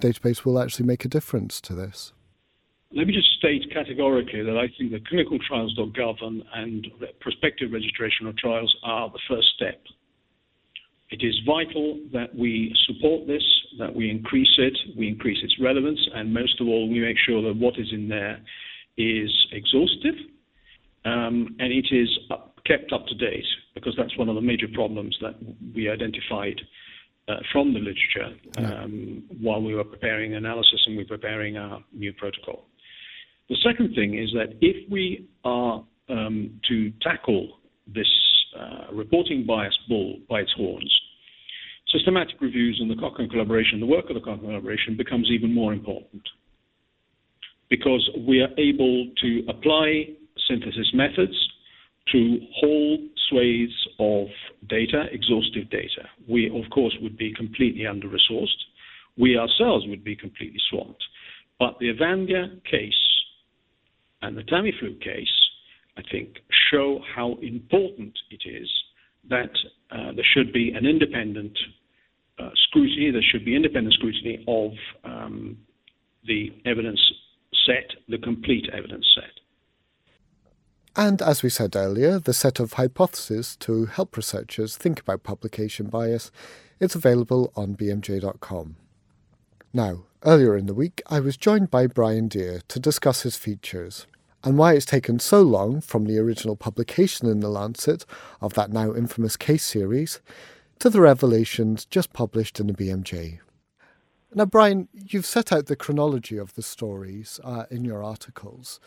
database 0.01 0.45
will 0.45 0.59
actually 0.59 0.85
make 0.85 1.03
a 1.05 1.09
difference 1.09 1.59
to 1.61 1.73
this? 1.73 2.13
let 2.93 3.05
me 3.05 3.13
just 3.13 3.29
state 3.37 3.71
categorically 3.73 4.43
that 4.43 4.57
I 4.57 4.67
think 4.77 4.91
that 4.91 5.03
clinicaltrials.gov 5.05 6.23
and, 6.23 6.43
and 6.53 6.87
prospective 7.19 7.71
registration 7.71 8.27
of 8.27 8.37
trials 8.37 8.73
are 8.83 9.09
the 9.09 9.19
first 9.27 9.47
step. 9.55 9.81
It 11.09 11.21
is 11.23 11.39
vital 11.45 11.99
that 12.13 12.35
we 12.35 12.75
support 12.85 13.27
this, 13.27 13.43
that 13.79 13.93
we 13.93 14.09
increase 14.09 14.53
it, 14.57 14.77
we 14.97 15.07
increase 15.07 15.37
its 15.43 15.55
relevance, 15.59 15.99
and 16.13 16.33
most 16.33 16.59
of 16.59 16.67
all, 16.67 16.89
we 16.89 16.99
make 16.99 17.17
sure 17.25 17.41
that 17.41 17.55
what 17.57 17.77
is 17.77 17.87
in 17.91 18.09
there 18.09 18.39
is 18.97 19.31
exhaustive 19.51 20.15
um, 21.07 21.55
and 21.59 21.71
it 21.71 21.87
is 21.91 22.09
kept 22.65 22.91
up 22.91 23.07
to 23.07 23.15
date 23.15 23.45
because 23.73 23.93
that's 23.97 24.17
one 24.17 24.29
of 24.29 24.35
the 24.35 24.41
major 24.41 24.67
problems 24.73 25.17
that 25.21 25.35
we 25.73 25.89
identified 25.89 26.59
uh, 27.27 27.35
from 27.51 27.73
the 27.73 27.79
literature 27.79 28.35
um, 28.57 29.23
yeah. 29.29 29.37
while 29.41 29.61
we 29.61 29.73
were 29.73 29.83
preparing 29.83 30.35
analysis 30.35 30.81
and 30.85 30.97
we 30.97 31.03
were 31.03 31.17
preparing 31.17 31.57
our 31.57 31.79
new 31.93 32.11
protocol. 32.13 32.65
The 33.49 33.57
second 33.63 33.95
thing 33.95 34.17
is 34.17 34.31
that 34.33 34.57
if 34.61 34.89
we 34.91 35.27
are 35.45 35.83
um, 36.09 36.59
to 36.67 36.91
tackle 37.01 37.59
this 37.93 38.07
uh, 38.59 38.93
reporting 38.93 39.45
bias 39.45 39.77
bull 39.87 40.17
by 40.29 40.41
its 40.41 40.51
horns, 40.57 40.93
systematic 41.93 42.35
reviews 42.41 42.79
and 42.81 42.89
the 42.91 42.95
Cochrane 42.95 43.29
collaboration, 43.29 43.79
the 43.79 43.85
work 43.85 44.09
of 44.09 44.15
the 44.15 44.21
Cochrane 44.21 44.49
collaboration 44.49 44.97
becomes 44.97 45.29
even 45.31 45.53
more 45.53 45.71
important 45.71 46.23
because 47.69 48.09
we 48.27 48.41
are 48.41 48.49
able 48.57 49.07
to 49.21 49.43
apply 49.49 50.05
synthesis 50.47 50.91
methods 50.93 51.35
to 52.11 52.39
whole 52.55 52.97
swathes 53.29 53.87
of 53.99 54.27
data, 54.69 55.05
exhaustive 55.11 55.69
data. 55.69 56.07
We, 56.27 56.47
of 56.47 56.69
course, 56.71 56.95
would 57.01 57.17
be 57.17 57.33
completely 57.33 57.85
under 57.85 58.07
resourced. 58.07 58.63
We 59.17 59.37
ourselves 59.37 59.85
would 59.87 60.03
be 60.03 60.15
completely 60.15 60.59
swamped. 60.69 61.03
But 61.59 61.77
the 61.79 61.87
Avandia 61.87 62.63
case 62.63 62.93
and 64.21 64.37
the 64.37 64.43
Tamiflu 64.43 65.01
case, 65.01 65.27
I 65.97 66.01
think, 66.11 66.37
show 66.71 66.99
how 67.15 67.37
important 67.41 68.17
it 68.29 68.47
is 68.47 68.69
that 69.29 69.51
uh, 69.91 70.13
there 70.15 70.25
should 70.33 70.53
be 70.53 70.71
an 70.71 70.85
independent 70.85 71.57
uh, 72.39 72.49
scrutiny, 72.67 73.11
there 73.11 73.21
should 73.31 73.43
be 73.43 73.55
independent 73.55 73.93
scrutiny 73.95 74.43
of 74.47 74.71
um, 75.03 75.57
the 76.25 76.53
evidence 76.65 77.01
set, 77.65 77.89
the 78.07 78.17
complete 78.19 78.67
evidence 78.71 79.05
set. 79.15 79.31
And 80.97 81.21
as 81.21 81.43
we 81.43 81.49
said 81.51 81.75
earlier, 81.75 82.17
the 82.17 82.33
set 82.33 82.59
of 82.59 82.73
hypotheses 82.73 83.55
to 83.57 83.85
help 83.85 84.17
researchers 84.17 84.75
think 84.75 84.99
about 84.99 85.21
publication 85.21 85.89
bias 85.89 86.31
is 86.79 86.95
available 86.95 87.53
on 87.55 87.75
bmj.com. 87.75 88.77
Now, 89.71 90.05
earlier 90.25 90.57
in 90.57 90.65
the 90.65 90.73
week, 90.73 91.03
I 91.05 91.19
was 91.19 91.37
joined 91.37 91.69
by 91.69 91.85
Brian 91.85 92.27
Deer 92.27 92.61
to 92.69 92.79
discuss 92.79 93.21
his 93.21 93.35
features 93.35 94.07
and 94.43 94.57
why 94.57 94.73
it's 94.73 94.87
taken 94.87 95.19
so 95.19 95.43
long 95.43 95.81
from 95.81 96.05
the 96.05 96.17
original 96.17 96.55
publication 96.55 97.29
in 97.29 97.41
The 97.41 97.49
Lancet 97.49 98.03
of 98.41 98.55
that 98.55 98.71
now 98.71 98.95
infamous 98.95 99.37
case 99.37 99.63
series 99.63 100.19
to 100.79 100.89
the 100.89 101.01
revelations 101.01 101.85
just 101.85 102.11
published 102.11 102.59
in 102.59 102.65
the 102.65 102.73
BMJ. 102.73 103.37
Now, 104.33 104.45
Brian, 104.45 104.87
you've 104.93 105.27
set 105.27 105.51
out 105.51 105.67
the 105.67 105.75
chronology 105.75 106.37
of 106.37 106.55
the 106.55 106.63
stories 106.63 107.39
uh, 107.43 107.65
in 107.69 107.85
your 107.85 108.03
articles, 108.03 108.79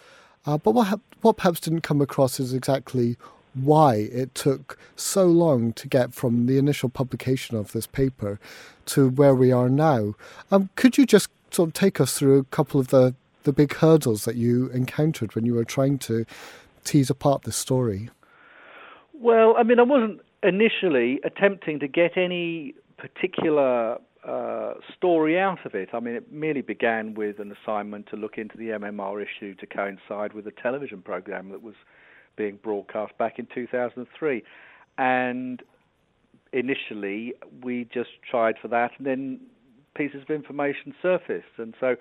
uh, 0.46 0.58
but 0.58 0.72
what, 0.72 1.00
what 1.20 1.36
perhaps 1.36 1.60
didn't 1.60 1.82
come 1.82 2.00
across 2.00 2.40
is 2.40 2.52
exactly 2.52 3.16
why 3.54 3.94
it 3.94 4.34
took 4.34 4.78
so 4.96 5.26
long 5.26 5.72
to 5.72 5.88
get 5.88 6.14
from 6.14 6.46
the 6.46 6.56
initial 6.58 6.88
publication 6.88 7.56
of 7.56 7.72
this 7.72 7.86
paper 7.86 8.38
to 8.86 9.08
where 9.10 9.34
we 9.34 9.50
are 9.52 9.68
now. 9.68 10.14
Um, 10.50 10.70
could 10.76 10.96
you 10.96 11.06
just 11.06 11.30
sort 11.50 11.68
of 11.68 11.72
take 11.74 12.00
us 12.00 12.16
through 12.16 12.38
a 12.38 12.44
couple 12.44 12.80
of 12.80 12.88
the, 12.88 13.14
the 13.42 13.52
big 13.52 13.74
hurdles 13.74 14.24
that 14.24 14.36
you 14.36 14.68
encountered 14.68 15.34
when 15.34 15.46
you 15.46 15.54
were 15.54 15.64
trying 15.64 15.98
to 15.98 16.24
tease 16.84 17.10
apart 17.10 17.42
this 17.42 17.56
story? 17.56 18.08
Well, 19.14 19.54
I 19.58 19.64
mean, 19.64 19.78
I 19.78 19.82
wasn't 19.82 20.20
initially 20.42 21.20
attempting 21.24 21.80
to 21.80 21.88
get 21.88 22.16
any 22.16 22.74
particular 22.96 23.98
uh, 24.26 24.74
story 24.96 25.38
out 25.38 25.64
of 25.64 25.74
it. 25.74 25.90
I 25.92 26.00
mean, 26.00 26.14
it 26.14 26.32
merely 26.32 26.62
began 26.62 27.14
with 27.14 27.38
an 27.38 27.54
assignment 27.62 28.06
to 28.10 28.16
look 28.16 28.36
into 28.36 28.56
the 28.56 28.68
MMR 28.68 29.22
issue 29.22 29.54
to 29.54 29.66
coincide 29.66 30.32
with 30.34 30.46
a 30.46 30.52
television 30.62 31.02
program 31.02 31.50
that 31.50 31.62
was 31.62 31.74
being 32.36 32.58
broadcast 32.62 33.16
back 33.18 33.38
in 33.38 33.46
2003. 33.54 34.42
And 34.98 35.62
initially, 36.52 37.34
we 37.62 37.88
just 37.92 38.10
tried 38.28 38.56
for 38.60 38.68
that, 38.68 38.90
and 38.98 39.06
then 39.06 39.40
pieces 39.94 40.22
of 40.22 40.30
information 40.30 40.94
surfaced. 41.00 41.58
And 41.58 41.74
so, 41.80 41.96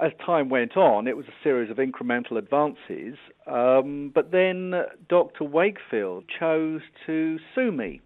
as 0.00 0.12
time 0.24 0.48
went 0.48 0.76
on, 0.76 1.08
it 1.08 1.16
was 1.16 1.26
a 1.26 1.42
series 1.42 1.70
of 1.70 1.78
incremental 1.78 2.36
advances. 2.36 3.16
Um, 3.46 4.12
but 4.14 4.30
then 4.30 4.74
Dr. 5.08 5.44
Wakefield 5.44 6.24
chose 6.38 6.82
to 7.06 7.38
sue 7.54 7.72
me 7.72 8.00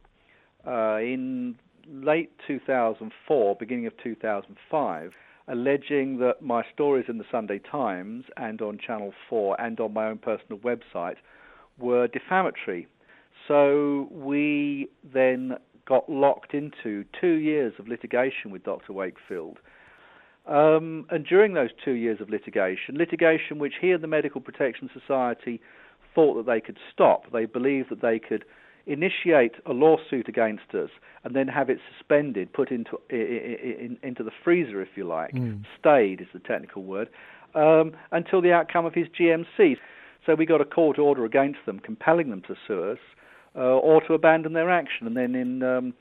uh, 0.66 0.98
in 0.98 1.56
late 1.90 2.30
2004, 2.46 3.56
beginning 3.56 3.86
of 3.86 3.92
2005, 4.02 5.12
alleging 5.48 6.18
that 6.18 6.40
my 6.40 6.62
stories 6.72 7.06
in 7.08 7.18
the 7.18 7.24
Sunday 7.30 7.58
Times 7.58 8.24
and 8.36 8.60
on 8.62 8.78
Channel 8.78 9.12
4 9.28 9.60
and 9.60 9.80
on 9.80 9.92
my 9.92 10.06
own 10.06 10.18
personal 10.18 10.58
website 10.58 11.16
were 11.78 12.06
defamatory. 12.06 12.86
So 13.48 14.08
we 14.10 14.88
then 15.12 15.56
got 15.86 16.08
locked 16.08 16.54
into 16.54 17.04
two 17.20 17.34
years 17.34 17.72
of 17.78 17.88
litigation 17.88 18.50
with 18.50 18.62
Dr. 18.62 18.92
Wakefield. 18.92 19.58
Um, 20.46 21.06
and 21.10 21.26
during 21.26 21.54
those 21.54 21.70
two 21.84 21.92
years 21.92 22.20
of 22.20 22.30
litigation, 22.30 22.96
litigation 22.96 23.58
which 23.58 23.74
he 23.80 23.90
and 23.90 24.02
the 24.02 24.08
Medical 24.08 24.40
Protection 24.40 24.88
Society 24.92 25.60
thought 26.14 26.34
that 26.34 26.46
they 26.46 26.60
could 26.60 26.78
stop, 26.92 27.30
they 27.32 27.44
believed 27.44 27.90
that 27.90 28.02
they 28.02 28.18
could 28.18 28.44
initiate 28.86 29.54
a 29.66 29.72
lawsuit 29.72 30.28
against 30.28 30.74
us 30.74 30.90
and 31.24 31.34
then 31.34 31.48
have 31.48 31.68
it 31.70 31.78
suspended, 31.96 32.52
put 32.52 32.70
into 32.70 32.98
in, 33.10 33.98
into 34.02 34.22
the 34.22 34.30
freezer, 34.42 34.80
if 34.80 34.88
you 34.96 35.04
like, 35.04 35.32
mm. 35.32 35.64
stayed 35.78 36.20
is 36.20 36.28
the 36.32 36.40
technical 36.40 36.82
word, 36.82 37.08
um, 37.54 37.92
until 38.12 38.40
the 38.40 38.52
outcome 38.52 38.86
of 38.86 38.94
his 38.94 39.06
GMC. 39.08 39.76
So 40.26 40.34
we 40.34 40.46
got 40.46 40.60
a 40.60 40.64
court 40.64 40.98
order 40.98 41.24
against 41.24 41.60
them, 41.66 41.78
compelling 41.78 42.30
them 42.30 42.42
to 42.42 42.54
sue 42.66 42.92
us 42.92 42.98
uh, 43.56 43.60
or 43.60 44.00
to 44.02 44.14
abandon 44.14 44.52
their 44.52 44.70
action. 44.70 45.06
And 45.06 45.16
then 45.16 45.34
in 45.34 45.62
um, 45.62 45.94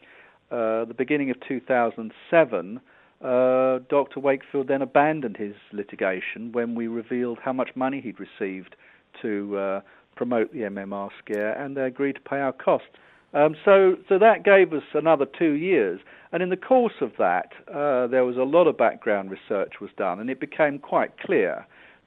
uh, 0.52 0.86
the 0.86 0.96
beginning 0.98 1.30
of 1.30 1.38
2007. 1.48 2.82
Uh, 3.22 3.80
Dr. 3.90 4.20
Wakefield 4.20 4.68
then 4.68 4.82
abandoned 4.82 5.38
his 5.38 5.54
litigation 5.72 6.52
when 6.52 6.74
we 6.74 6.88
revealed 6.88 7.38
how 7.44 7.54
much 7.54 7.70
money 7.76 8.02
he'd 8.02 8.18
received 8.20 8.76
to 9.22 9.58
uh, 9.58 9.82
promote 10.20 10.52
the 10.52 10.64
MMR 10.64 11.10
scare, 11.24 11.54
and 11.54 11.78
they 11.78 11.84
agreed 11.84 12.16
to 12.16 12.20
pay 12.20 12.42
our 12.42 12.52
costs. 12.52 12.90
Um, 13.34 13.56
so, 13.64 13.96
so 14.10 14.20
that 14.20 14.44
gave 14.44 14.74
us 14.74 14.84
another 14.94 15.26
two 15.26 15.54
years, 15.54 16.02
and 16.34 16.44
in 16.44 16.50
the 16.50 16.58
course 16.58 17.00
of 17.00 17.14
that, 17.18 17.54
uh, 17.74 18.06
there 18.08 18.26
was 18.26 18.36
a 18.36 18.44
lot 18.44 18.68
of 18.68 18.78
background 18.78 19.32
research 19.32 19.76
was 19.80 19.92
done, 19.98 20.20
and 20.20 20.30
it 20.30 20.42
became 20.42 20.78
quite 20.78 21.18
clear 21.20 21.66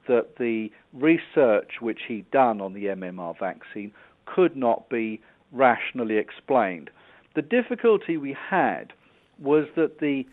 that 0.08 0.36
the 0.38 0.70
research 0.92 1.80
which 1.80 2.00
he'd 2.06 2.30
done 2.30 2.60
on 2.60 2.74
the 2.74 2.84
MMR 2.84 3.34
vaccine 3.38 3.92
could 4.26 4.58
not 4.58 4.90
be 4.90 5.18
rationally 5.50 6.18
explained. 6.18 6.90
The 7.34 7.40
difficulty 7.40 8.18
we 8.18 8.36
had 8.38 8.92
was 9.38 9.68
that 9.74 10.00
the 10.00 10.24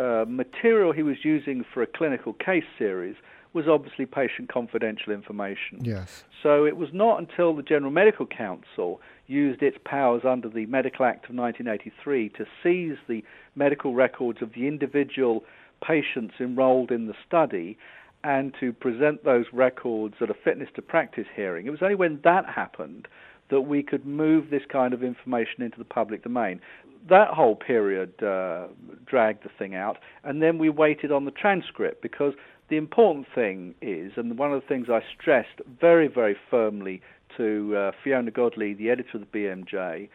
uh, 0.00 0.24
material 0.26 0.90
he 0.92 1.04
was 1.04 1.18
using 1.22 1.64
for 1.72 1.84
a 1.84 1.86
clinical 1.86 2.32
case 2.32 2.64
series 2.76 3.14
was 3.52 3.68
obviously 3.68 4.06
patient 4.06 4.52
confidential 4.52 5.12
information. 5.12 5.84
Yes. 5.84 6.24
So 6.42 6.64
it 6.64 6.76
was 6.76 6.88
not 6.92 7.18
until 7.18 7.54
the 7.54 7.62
General 7.62 7.92
Medical 7.92 8.26
Council 8.26 9.00
used 9.26 9.62
its 9.62 9.76
powers 9.84 10.22
under 10.24 10.48
the 10.48 10.66
Medical 10.66 11.04
Act 11.04 11.28
of 11.28 11.36
1983 11.36 12.30
to 12.30 12.46
seize 12.62 12.98
the 13.08 13.24
medical 13.54 13.94
records 13.94 14.42
of 14.42 14.52
the 14.54 14.66
individual 14.66 15.44
patients 15.86 16.34
enrolled 16.40 16.90
in 16.90 17.06
the 17.06 17.14
study 17.26 17.76
and 18.24 18.54
to 18.60 18.72
present 18.72 19.24
those 19.24 19.46
records 19.52 20.14
at 20.20 20.30
a 20.30 20.34
fitness 20.34 20.68
to 20.76 20.82
practice 20.82 21.26
hearing. 21.34 21.66
It 21.66 21.70
was 21.70 21.82
only 21.82 21.96
when 21.96 22.20
that 22.24 22.46
happened 22.46 23.08
that 23.50 23.62
we 23.62 23.82
could 23.82 24.06
move 24.06 24.50
this 24.50 24.62
kind 24.70 24.94
of 24.94 25.02
information 25.02 25.62
into 25.62 25.76
the 25.76 25.84
public 25.84 26.22
domain. 26.22 26.60
That 27.08 27.28
whole 27.28 27.56
period 27.56 28.22
uh, 28.22 28.68
dragged 29.04 29.44
the 29.44 29.50
thing 29.58 29.74
out, 29.74 29.98
and 30.22 30.40
then 30.40 30.58
we 30.58 30.70
waited 30.70 31.10
on 31.10 31.24
the 31.24 31.32
transcript 31.32 32.00
because 32.00 32.34
the 32.72 32.78
important 32.78 33.26
thing 33.34 33.74
is, 33.82 34.12
and 34.16 34.38
one 34.38 34.50
of 34.50 34.62
the 34.62 34.66
things 34.66 34.86
I 34.88 35.00
stressed 35.20 35.60
very, 35.78 36.08
very 36.08 36.34
firmly 36.50 37.02
to 37.36 37.76
uh, 37.76 37.92
Fiona 38.02 38.30
Godlee, 38.30 38.72
the 38.78 38.88
editor 38.88 39.18
of 39.18 39.20
the 39.20 39.26
BMJ, 39.26 40.08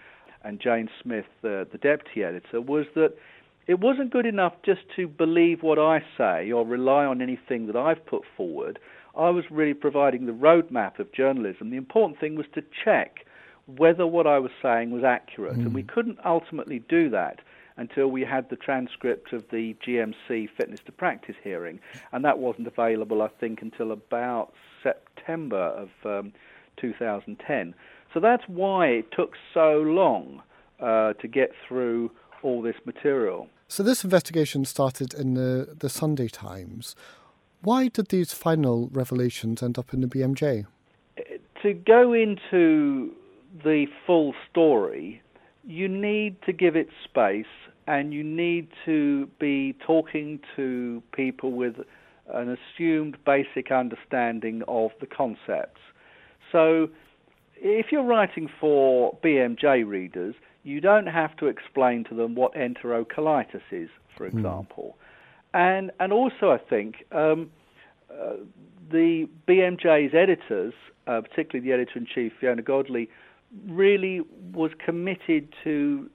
and 0.43 0.59
Jane 0.59 0.89
Smith, 1.03 1.27
uh, 1.43 1.69
the 1.71 1.77
deputy 1.79 2.23
editor, 2.23 2.59
was 2.59 2.87
that 2.95 3.13
it 3.67 3.79
wasn't 3.79 4.09
good 4.09 4.25
enough 4.25 4.53
just 4.65 4.81
to 4.95 5.07
believe 5.07 5.61
what 5.61 5.77
I 5.77 5.99
say 6.17 6.51
or 6.51 6.65
rely 6.65 7.05
on 7.05 7.21
anything 7.21 7.67
that 7.67 7.75
I've 7.75 8.03
put 8.07 8.23
forward. 8.35 8.79
I 9.15 9.29
was 9.29 9.45
really 9.51 9.75
providing 9.75 10.25
the 10.25 10.31
roadmap 10.31 10.97
of 10.97 11.13
journalism. 11.13 11.69
The 11.69 11.77
important 11.77 12.19
thing 12.19 12.35
was 12.35 12.47
to 12.55 12.63
check 12.83 13.17
whether 13.67 14.07
what 14.07 14.25
I 14.25 14.39
was 14.39 14.51
saying 14.63 14.89
was 14.89 15.03
accurate, 15.03 15.57
mm. 15.57 15.65
and 15.67 15.75
we 15.75 15.83
couldn't 15.83 16.17
ultimately 16.25 16.79
do 16.89 17.11
that 17.11 17.37
until 17.77 18.07
we 18.07 18.21
had 18.21 18.49
the 18.49 18.55
transcript 18.55 19.33
of 19.33 19.45
the 19.51 19.75
GMC 19.85 20.49
fitness 20.57 20.79
to 20.85 20.91
practice 20.91 21.35
hearing, 21.43 21.79
and 22.11 22.25
that 22.25 22.39
wasn't 22.39 22.67
available, 22.67 23.21
I 23.21 23.29
think, 23.39 23.61
until 23.61 23.91
about 23.91 24.53
September 24.83 25.55
of 25.57 25.89
um, 26.05 26.33
2010. 26.77 27.73
So 28.13 28.19
that's 28.19 28.43
why 28.47 28.87
it 28.87 29.11
took 29.11 29.33
so 29.53 29.81
long 29.81 30.41
uh, 30.79 31.13
to 31.13 31.27
get 31.27 31.51
through 31.67 32.11
all 32.43 32.61
this 32.61 32.75
material. 32.85 33.47
So 33.67 33.83
this 33.83 34.03
investigation 34.03 34.63
started 34.65 35.13
in 35.13 35.33
the, 35.33 35.75
the 35.77 35.89
Sunday 35.89 36.27
Times. 36.27 36.95
Why 37.61 37.89
did 37.89 38.09
these 38.09 38.33
final 38.33 38.89
revelations 38.91 39.61
end 39.61 39.77
up 39.77 39.93
in 39.93 40.01
the 40.01 40.07
BMJ? 40.07 40.65
To 41.63 41.73
go 41.73 42.13
into 42.13 43.13
the 43.63 43.87
full 44.05 44.33
story, 44.49 45.21
you 45.67 45.87
need 45.89 46.41
to 46.45 46.53
give 46.53 46.75
it 46.75 46.87
space 47.03 47.45
and 47.87 48.13
you 48.13 48.23
need 48.23 48.69
to 48.85 49.27
be 49.39 49.75
talking 49.85 50.39
to 50.55 51.03
people 51.13 51.51
with 51.51 51.75
an 52.33 52.57
assumed 52.57 53.17
basic 53.25 53.71
understanding 53.71 54.61
of 54.67 54.91
the 54.99 55.05
concepts. 55.05 55.79
So, 56.51 56.89
if 57.55 57.87
you're 57.91 58.03
writing 58.03 58.49
for 58.59 59.17
BMJ 59.23 59.87
readers, 59.87 60.35
you 60.63 60.79
don't 60.79 61.07
have 61.07 61.35
to 61.37 61.47
explain 61.47 62.03
to 62.05 62.15
them 62.15 62.35
what 62.35 62.53
enterocolitis 62.53 63.61
is, 63.71 63.89
for 64.15 64.29
hmm. 64.29 64.37
example. 64.37 64.95
Mm. 64.97 65.03
And 65.53 65.91
and 65.99 66.13
also, 66.13 66.51
I 66.51 66.57
think 66.57 67.05
um, 67.11 67.49
uh, 68.11 68.33
the 68.91 69.27
BMJ's 69.47 70.13
editors, 70.13 70.73
uh, 71.07 71.21
particularly 71.21 71.67
the 71.67 71.73
editor 71.73 71.97
in 71.97 72.05
chief 72.05 72.33
Fiona 72.39 72.61
Godlee, 72.61 73.07
really 73.67 74.21
was 74.53 74.71
committed 74.83 75.53
to 75.63 76.09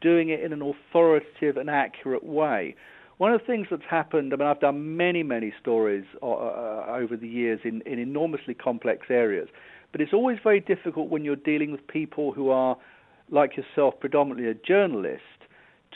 doing 0.00 0.28
it 0.28 0.40
in 0.40 0.52
an 0.52 0.62
authoritative 0.62 1.56
and 1.56 1.68
accurate 1.68 2.24
way. 2.24 2.74
One 3.18 3.32
of 3.34 3.40
the 3.40 3.46
things 3.46 3.66
that's 3.70 3.82
happened, 3.88 4.32
I 4.32 4.36
mean, 4.36 4.46
I've 4.46 4.60
done 4.60 4.96
many, 4.96 5.24
many 5.24 5.52
stories 5.60 6.04
uh, 6.22 6.26
uh, 6.26 6.86
over 6.88 7.16
the 7.16 7.26
years 7.26 7.60
in, 7.64 7.82
in 7.82 7.98
enormously 7.98 8.54
complex 8.54 9.08
areas, 9.10 9.48
but 9.90 10.00
it's 10.00 10.12
always 10.12 10.38
very 10.42 10.60
difficult 10.60 11.08
when 11.08 11.24
you're 11.24 11.36
dealing 11.36 11.72
with 11.72 11.84
people 11.88 12.32
who 12.32 12.50
are, 12.50 12.76
like 13.30 13.56
yourself, 13.56 13.98
predominantly 13.98 14.48
a 14.48 14.54
journalist, 14.54 15.22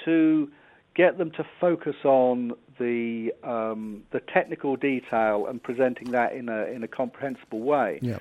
to 0.04 0.50
get 0.94 1.16
them 1.16 1.30
to 1.32 1.46
focus 1.60 1.96
on 2.04 2.52
the 2.78 3.32
um, 3.44 4.02
the 4.10 4.20
technical 4.20 4.76
detail 4.76 5.46
and 5.46 5.62
presenting 5.62 6.10
that 6.10 6.32
in 6.32 6.48
a 6.48 6.64
in 6.64 6.82
a 6.82 6.88
comprehensible 6.88 7.60
way. 7.60 7.98
Yeah. 8.02 8.18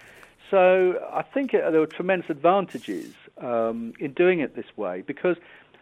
So 0.51 0.96
I 1.13 1.24
think 1.24 1.53
it, 1.53 1.62
there 1.72 1.79
were 1.79 1.88
tremendous 1.88 2.29
advantages 2.29 3.13
um, 3.41 3.93
in 4.00 4.13
doing 4.13 4.41
it 4.41 4.55
this 4.55 4.65
way 4.75 5.01
because 5.01 5.38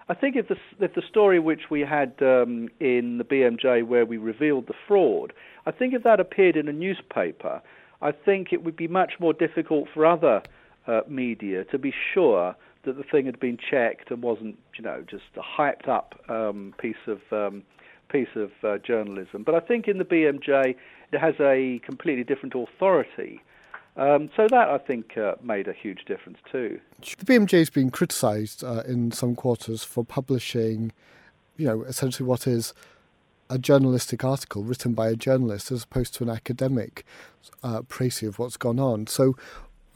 I 0.08 0.14
think 0.14 0.36
if 0.36 0.48
the 0.48 0.58
if 0.80 0.94
the 0.94 1.02
story 1.10 1.40
which 1.40 1.70
we 1.72 1.82
had 1.82 2.14
um, 2.22 2.70
in 2.80 3.18
the 3.18 3.24
BMJ 3.24 3.86
where 3.86 4.06
we 4.06 4.18
revealed 4.18 4.68
the 4.68 4.76
fraud, 4.88 5.34
I 5.66 5.72
think 5.72 5.94
if 5.96 6.04
that 6.04 6.20
appeared 6.20 6.56
in 6.56 6.68
a 6.68 6.72
newspaper, 6.72 7.62
I 8.02 8.12
think 8.12 8.54
it 8.54 8.64
would 8.64 8.76
be 8.76 8.88
much 8.88 9.14
more 9.20 9.34
difficult 9.34 9.88
for 9.92 10.06
other 10.06 10.44
uh, 10.88 11.02
media 11.08 11.64
to 11.66 11.78
be 11.78 11.94
sure 12.14 12.56
that 12.86 12.96
the 12.96 13.04
thing 13.04 13.26
had 13.26 13.40
been 13.40 13.58
checked 13.58 14.10
and 14.10 14.22
wasn't, 14.22 14.58
you 14.78 14.84
know, 14.84 15.04
just 15.10 15.26
a 15.36 15.42
hyped 15.42 15.88
up 15.88 16.16
um, 16.30 16.74
piece 16.80 17.08
of 17.08 17.20
um, 17.32 17.64
piece 18.10 18.36
of 18.36 18.52
uh, 18.64 18.78
journalism. 18.78 19.44
But 19.44 19.56
I 19.56 19.60
think 19.60 19.88
in 19.88 19.98
the 19.98 20.06
BMJ 20.06 20.76
it 21.12 21.20
has 21.20 21.36
a 21.40 21.82
completely 21.86 22.24
different 22.24 22.54
authority 22.56 23.42
um, 23.98 24.30
so 24.36 24.48
that 24.48 24.70
I 24.70 24.78
think 24.78 25.18
uh, 25.18 25.36
made 25.42 25.68
a 25.68 25.74
huge 25.74 26.06
difference 26.06 26.38
too. 26.52 26.80
The 27.02 27.26
BMJ 27.26 27.60
has 27.60 27.70
been 27.70 27.90
criticised 27.90 28.64
uh, 28.64 28.84
in 28.88 29.12
some 29.12 29.36
quarters 29.36 29.84
for 29.84 30.06
publishing, 30.06 30.92
you 31.58 31.68
know, 31.68 31.84
essentially 31.84 32.28
what 32.28 32.48
is 32.48 32.74
a 33.50 33.58
journalistic 33.58 34.24
article 34.24 34.64
written 34.64 34.94
by 34.94 35.10
a 35.10 35.16
journalist 35.16 35.72
as 35.72 35.84
opposed 35.84 36.14
to 36.16 36.24
an 36.24 36.30
academic 36.30 37.04
uh, 37.64 37.82
précis 37.82 38.28
of 38.28 38.40
what's 38.40 38.58
gone 38.58 38.80
on. 38.80 39.08
So, 39.08 39.36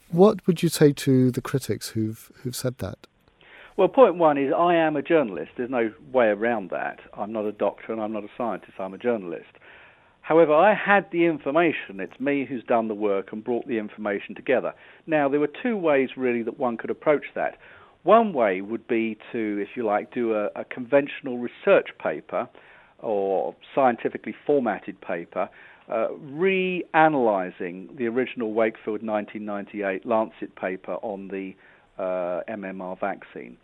what 0.10 0.46
would 0.48 0.62
you 0.62 0.70
say 0.70 0.92
to 0.94 1.32
the 1.32 1.42
critics 1.42 1.90
who've 1.90 2.32
who've 2.42 2.56
said 2.56 2.80
that? 2.80 3.08
Well, 3.76 3.88
point 3.88 4.16
one 4.16 4.38
is 4.38 4.54
I 4.56 4.76
am 4.76 4.96
a 4.96 5.02
journalist. 5.02 5.52
There's 5.58 5.70
no 5.70 5.92
way 6.12 6.28
around 6.28 6.70
that. 6.70 7.00
I'm 7.18 7.32
not 7.32 7.46
a 7.46 7.52
doctor 7.52 7.92
and 7.92 8.02
I'm 8.02 8.14
not 8.14 8.24
a 8.24 8.30
scientist. 8.38 8.74
I'm 8.80 8.94
a 8.94 9.00
journalist. 9.00 9.50
However, 10.24 10.54
I 10.54 10.74
had 10.74 11.06
the 11.12 11.26
information. 11.26 12.00
It's 12.00 12.18
me 12.18 12.46
who's 12.46 12.64
done 12.64 12.88
the 12.88 12.96
work 12.96 13.34
and 13.34 13.44
brought 13.44 13.68
the 13.68 13.78
information 13.78 14.36
together. 14.36 14.74
Now, 15.06 15.28
there 15.28 15.42
were 15.42 15.52
two 15.62 15.76
ways 15.76 16.12
really 16.16 16.44
that 16.44 16.58
one 16.58 16.78
could 16.78 16.90
approach 16.90 17.26
that. 17.36 17.58
One 18.04 18.32
way 18.32 18.62
would 18.62 18.88
be 18.88 19.18
to, 19.34 19.58
if 19.62 19.76
you 19.76 19.86
like, 19.86 20.14
do 20.14 20.34
a, 20.34 20.46
a 20.56 20.64
conventional 20.64 21.40
research 21.40 21.90
paper 22.02 22.48
or 23.00 23.54
scientifically 23.76 24.34
formatted 24.46 25.00
paper, 25.02 25.50
uh, 25.90 26.08
reanalyzing 26.26 27.98
the 27.98 28.08
original 28.08 28.54
Wakefield 28.54 29.04
1998 29.06 30.06
Lancet 30.06 30.56
paper 30.56 30.94
on 31.02 31.28
the 31.28 31.54
uh, 32.02 32.42
MMR 32.50 32.98
vaccine. 32.98 33.58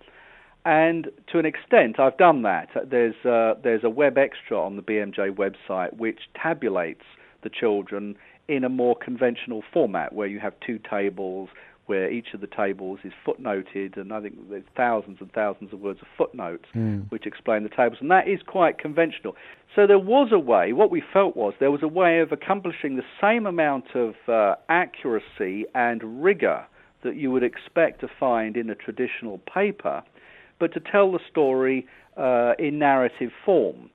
And 0.66 1.10
to 1.32 1.40
an 1.40 1.46
extent, 1.46 2.00
I've 2.00 2.18
done 2.18 2.42
that. 2.44 2.70
There's 2.90 3.16
uh, 3.26 3.56
there's 3.64 3.84
a 3.84 3.90
web 3.90 4.18
extra 4.18 4.60
on 4.60 4.76
the 4.76 4.82
BMJ 4.82 5.36
website 5.36 5.98
which 5.98 6.20
tabulates 6.36 7.06
the 7.44 7.50
children 7.50 8.16
in 8.48 8.64
a 8.64 8.70
more 8.70 8.96
conventional 8.96 9.64
format, 9.72 10.14
where 10.14 10.28
you 10.28 10.40
have 10.40 10.54
two 10.66 10.80
tables, 10.90 11.50
where 11.86 12.12
each 12.12 12.34
of 12.34 12.42
the 12.42 12.48
tables 12.48 13.00
is 13.04 13.14
footnoted, 13.26 13.98
and 13.98 14.14
I 14.14 14.22
think 14.22 14.50
there's 14.50 14.64
thousands 14.76 15.18
and 15.20 15.32
thousands 15.32 15.74
of 15.74 15.80
words 15.80 16.00
of 16.02 16.08
footnotes 16.18 16.66
mm. 16.76 17.10
which 17.10 17.26
explain 17.26 17.64
the 17.64 17.70
tables, 17.70 17.98
and 18.02 18.12
that 18.12 18.28
is 18.28 18.40
quite 18.46 18.78
conventional. 18.78 19.36
So 19.76 19.88
there 19.88 20.00
was 20.00 20.30
a 20.32 20.40
way. 20.40 20.74
What 20.74 20.92
we 20.92 21.02
felt 21.14 21.36
was 21.36 21.54
there 21.60 21.72
was 21.72 21.84
a 21.84 21.88
way 21.88 22.20
of 22.20 22.32
accomplishing 22.32 22.96
the 22.96 23.04
same 23.22 23.48
amount 23.48 23.96
of 23.96 24.14
uh, 24.28 24.56
accuracy 24.70 25.66
and 25.74 26.24
rigor 26.24 26.66
that 27.04 27.16
you 27.16 27.32
would 27.32 27.44
expect 27.44 28.02
to 28.02 28.08
find 28.20 28.58
in 28.58 28.70
a 28.70 28.76
traditional 28.76 29.40
paper 29.52 30.04
but 30.60 30.74
to 30.74 30.80
tell 30.80 31.12
the 31.12 31.20
story 31.30 31.88
uh, 32.18 32.54
in 32.60 32.80
narrative 32.80 33.32
form. 33.46 33.90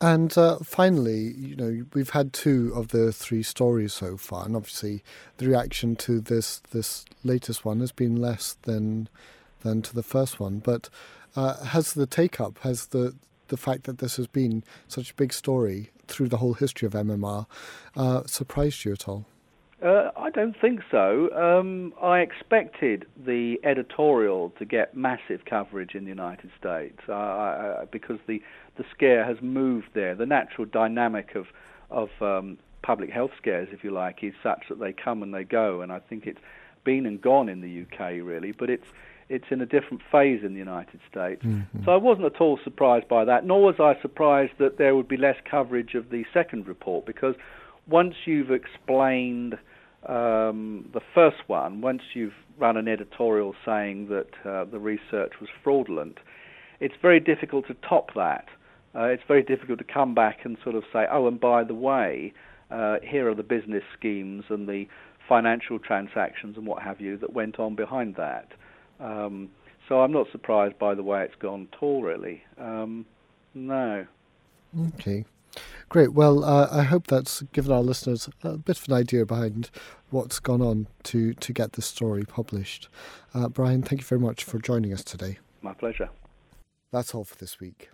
And 0.00 0.36
uh, 0.36 0.58
finally, 0.58 1.32
you 1.36 1.56
know, 1.56 1.86
we've 1.94 2.10
had 2.10 2.32
two 2.32 2.72
of 2.74 2.88
the 2.88 3.12
three 3.12 3.42
stories 3.42 3.92
so 3.92 4.16
far, 4.16 4.44
and 4.44 4.56
obviously 4.56 5.02
the 5.38 5.46
reaction 5.46 5.96
to 5.96 6.20
this 6.20 6.58
this 6.72 7.04
latest 7.22 7.64
one 7.64 7.80
has 7.80 7.92
been 7.92 8.16
less 8.16 8.56
than 8.62 9.08
than 9.62 9.82
to 9.82 9.94
the 9.94 10.02
first 10.02 10.40
one. 10.40 10.58
But 10.58 10.90
uh, 11.36 11.64
has 11.64 11.94
the 11.94 12.06
take 12.06 12.40
up, 12.40 12.58
has 12.58 12.88
the 12.88 13.14
the 13.48 13.56
fact 13.56 13.84
that 13.84 13.98
this 13.98 14.16
has 14.16 14.26
been 14.26 14.64
such 14.88 15.12
a 15.12 15.14
big 15.14 15.32
story 15.32 15.90
through 16.06 16.28
the 16.28 16.38
whole 16.38 16.54
history 16.54 16.86
of 16.86 16.92
MMR 16.92 17.46
uh, 17.96 18.24
surprised 18.26 18.84
you 18.84 18.92
at 18.92 19.08
all? 19.08 19.26
Uh, 19.82 20.10
I 20.16 20.30
don't 20.30 20.56
think 20.60 20.80
so. 20.90 21.30
Um, 21.34 21.92
I 22.00 22.20
expected 22.20 23.06
the 23.16 23.56
editorial 23.64 24.50
to 24.58 24.64
get 24.64 24.96
massive 24.96 25.44
coverage 25.48 25.94
in 25.94 26.04
the 26.04 26.10
United 26.10 26.50
States 26.58 26.98
uh, 27.08 27.12
I, 27.12 27.84
because 27.90 28.18
the 28.26 28.40
the 28.76 28.84
scare 28.94 29.24
has 29.24 29.36
moved 29.40 29.88
there. 29.94 30.14
The 30.14 30.26
natural 30.26 30.66
dynamic 30.66 31.34
of 31.34 31.46
of 31.90 32.10
um, 32.20 32.58
public 32.82 33.10
health 33.10 33.32
scares, 33.36 33.68
if 33.72 33.82
you 33.82 33.90
like, 33.90 34.22
is 34.22 34.34
such 34.42 34.64
that 34.68 34.78
they 34.78 34.92
come 34.92 35.22
and 35.22 35.34
they 35.34 35.44
go, 35.44 35.80
and 35.80 35.92
I 35.92 35.98
think 35.98 36.26
it's 36.26 36.40
been 36.84 37.06
and 37.06 37.20
gone 37.20 37.48
in 37.48 37.60
the 37.60 37.82
UK 37.82 38.24
really, 38.24 38.52
but 38.52 38.70
it's 38.70 38.86
it's 39.28 39.46
in 39.50 39.60
a 39.60 39.66
different 39.66 40.02
phase 40.12 40.44
in 40.44 40.52
the 40.52 40.58
United 40.58 41.00
States. 41.10 41.42
Mm-hmm. 41.42 41.84
So 41.84 41.92
I 41.92 41.96
wasn't 41.96 42.26
at 42.26 42.40
all 42.40 42.58
surprised 42.62 43.08
by 43.08 43.24
that, 43.24 43.46
nor 43.46 43.62
was 43.62 43.76
I 43.80 44.00
surprised 44.02 44.52
that 44.58 44.76
there 44.78 44.94
would 44.94 45.08
be 45.08 45.16
less 45.16 45.36
coverage 45.50 45.94
of 45.94 46.10
the 46.10 46.24
second 46.32 46.68
report 46.68 47.06
because 47.06 47.34
once 47.88 48.14
you've 48.24 48.50
explained 48.50 49.54
um, 50.06 50.88
the 50.92 51.00
first 51.14 51.36
one, 51.46 51.80
once 51.80 52.02
you've 52.14 52.34
run 52.58 52.76
an 52.76 52.88
editorial 52.88 53.54
saying 53.64 54.08
that 54.08 54.28
uh, 54.48 54.64
the 54.64 54.78
research 54.78 55.32
was 55.40 55.48
fraudulent, 55.62 56.18
it's 56.80 56.94
very 57.00 57.20
difficult 57.20 57.66
to 57.66 57.74
top 57.88 58.14
that. 58.14 58.46
Uh, 58.94 59.04
it's 59.04 59.22
very 59.26 59.42
difficult 59.42 59.78
to 59.78 59.84
come 59.84 60.14
back 60.14 60.40
and 60.44 60.56
sort 60.62 60.76
of 60.76 60.84
say, 60.92 61.04
oh, 61.10 61.26
and 61.26 61.40
by 61.40 61.64
the 61.64 61.74
way, 61.74 62.32
uh, 62.70 62.96
here 63.02 63.28
are 63.28 63.34
the 63.34 63.42
business 63.42 63.82
schemes 63.98 64.44
and 64.48 64.68
the 64.68 64.86
financial 65.28 65.78
transactions 65.78 66.56
and 66.56 66.66
what 66.66 66.82
have 66.82 67.00
you 67.00 67.16
that 67.16 67.32
went 67.32 67.58
on 67.58 67.74
behind 67.74 68.14
that. 68.16 68.48
Um, 69.00 69.50
so 69.88 70.00
I'm 70.00 70.12
not 70.12 70.26
surprised 70.32 70.78
by 70.78 70.94
the 70.94 71.02
way 71.02 71.24
it's 71.24 71.34
gone 71.40 71.68
at 71.72 71.82
all, 71.82 72.02
really. 72.02 72.42
Um, 72.58 73.04
no. 73.54 74.06
Okay. 74.94 75.24
Great. 75.88 76.12
Well, 76.12 76.44
uh, 76.44 76.68
I 76.70 76.82
hope 76.82 77.06
that's 77.06 77.42
given 77.52 77.70
our 77.70 77.82
listeners 77.82 78.28
a 78.42 78.58
bit 78.58 78.78
of 78.78 78.88
an 78.88 78.94
idea 78.94 79.24
behind 79.24 79.70
what's 80.10 80.40
gone 80.40 80.62
on 80.62 80.86
to, 81.04 81.34
to 81.34 81.52
get 81.52 81.74
this 81.74 81.86
story 81.86 82.24
published. 82.24 82.88
Uh, 83.32 83.48
Brian, 83.48 83.82
thank 83.82 84.00
you 84.00 84.06
very 84.06 84.20
much 84.20 84.44
for 84.44 84.58
joining 84.58 84.92
us 84.92 85.04
today. 85.04 85.38
My 85.62 85.72
pleasure. 85.72 86.10
That's 86.90 87.14
all 87.14 87.24
for 87.24 87.36
this 87.36 87.60
week. 87.60 87.90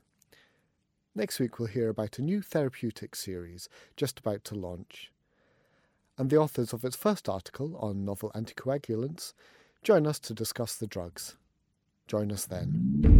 Next 1.15 1.41
week, 1.41 1.59
we'll 1.59 1.69
hear 1.69 1.89
about 1.89 2.19
a 2.19 2.23
new 2.23 2.41
therapeutic 2.41 3.17
series 3.17 3.69
just 3.97 4.21
about 4.21 4.45
to 4.45 4.55
launch. 4.55 5.11
And 6.17 6.31
the 6.31 6.37
authors 6.37 6.73
of 6.73 6.85
its 6.85 6.97
first 6.97 7.29
article 7.29 7.77
on 7.79 8.05
novel 8.05 8.31
anticoagulants 8.35 9.33
join 9.83 10.07
us 10.07 10.19
to 10.21 10.35
discuss 10.35 10.77
the 10.77 10.87
drugs. 10.87 11.37
Join 12.07 12.31
us 12.31 12.45
then. 12.45 13.20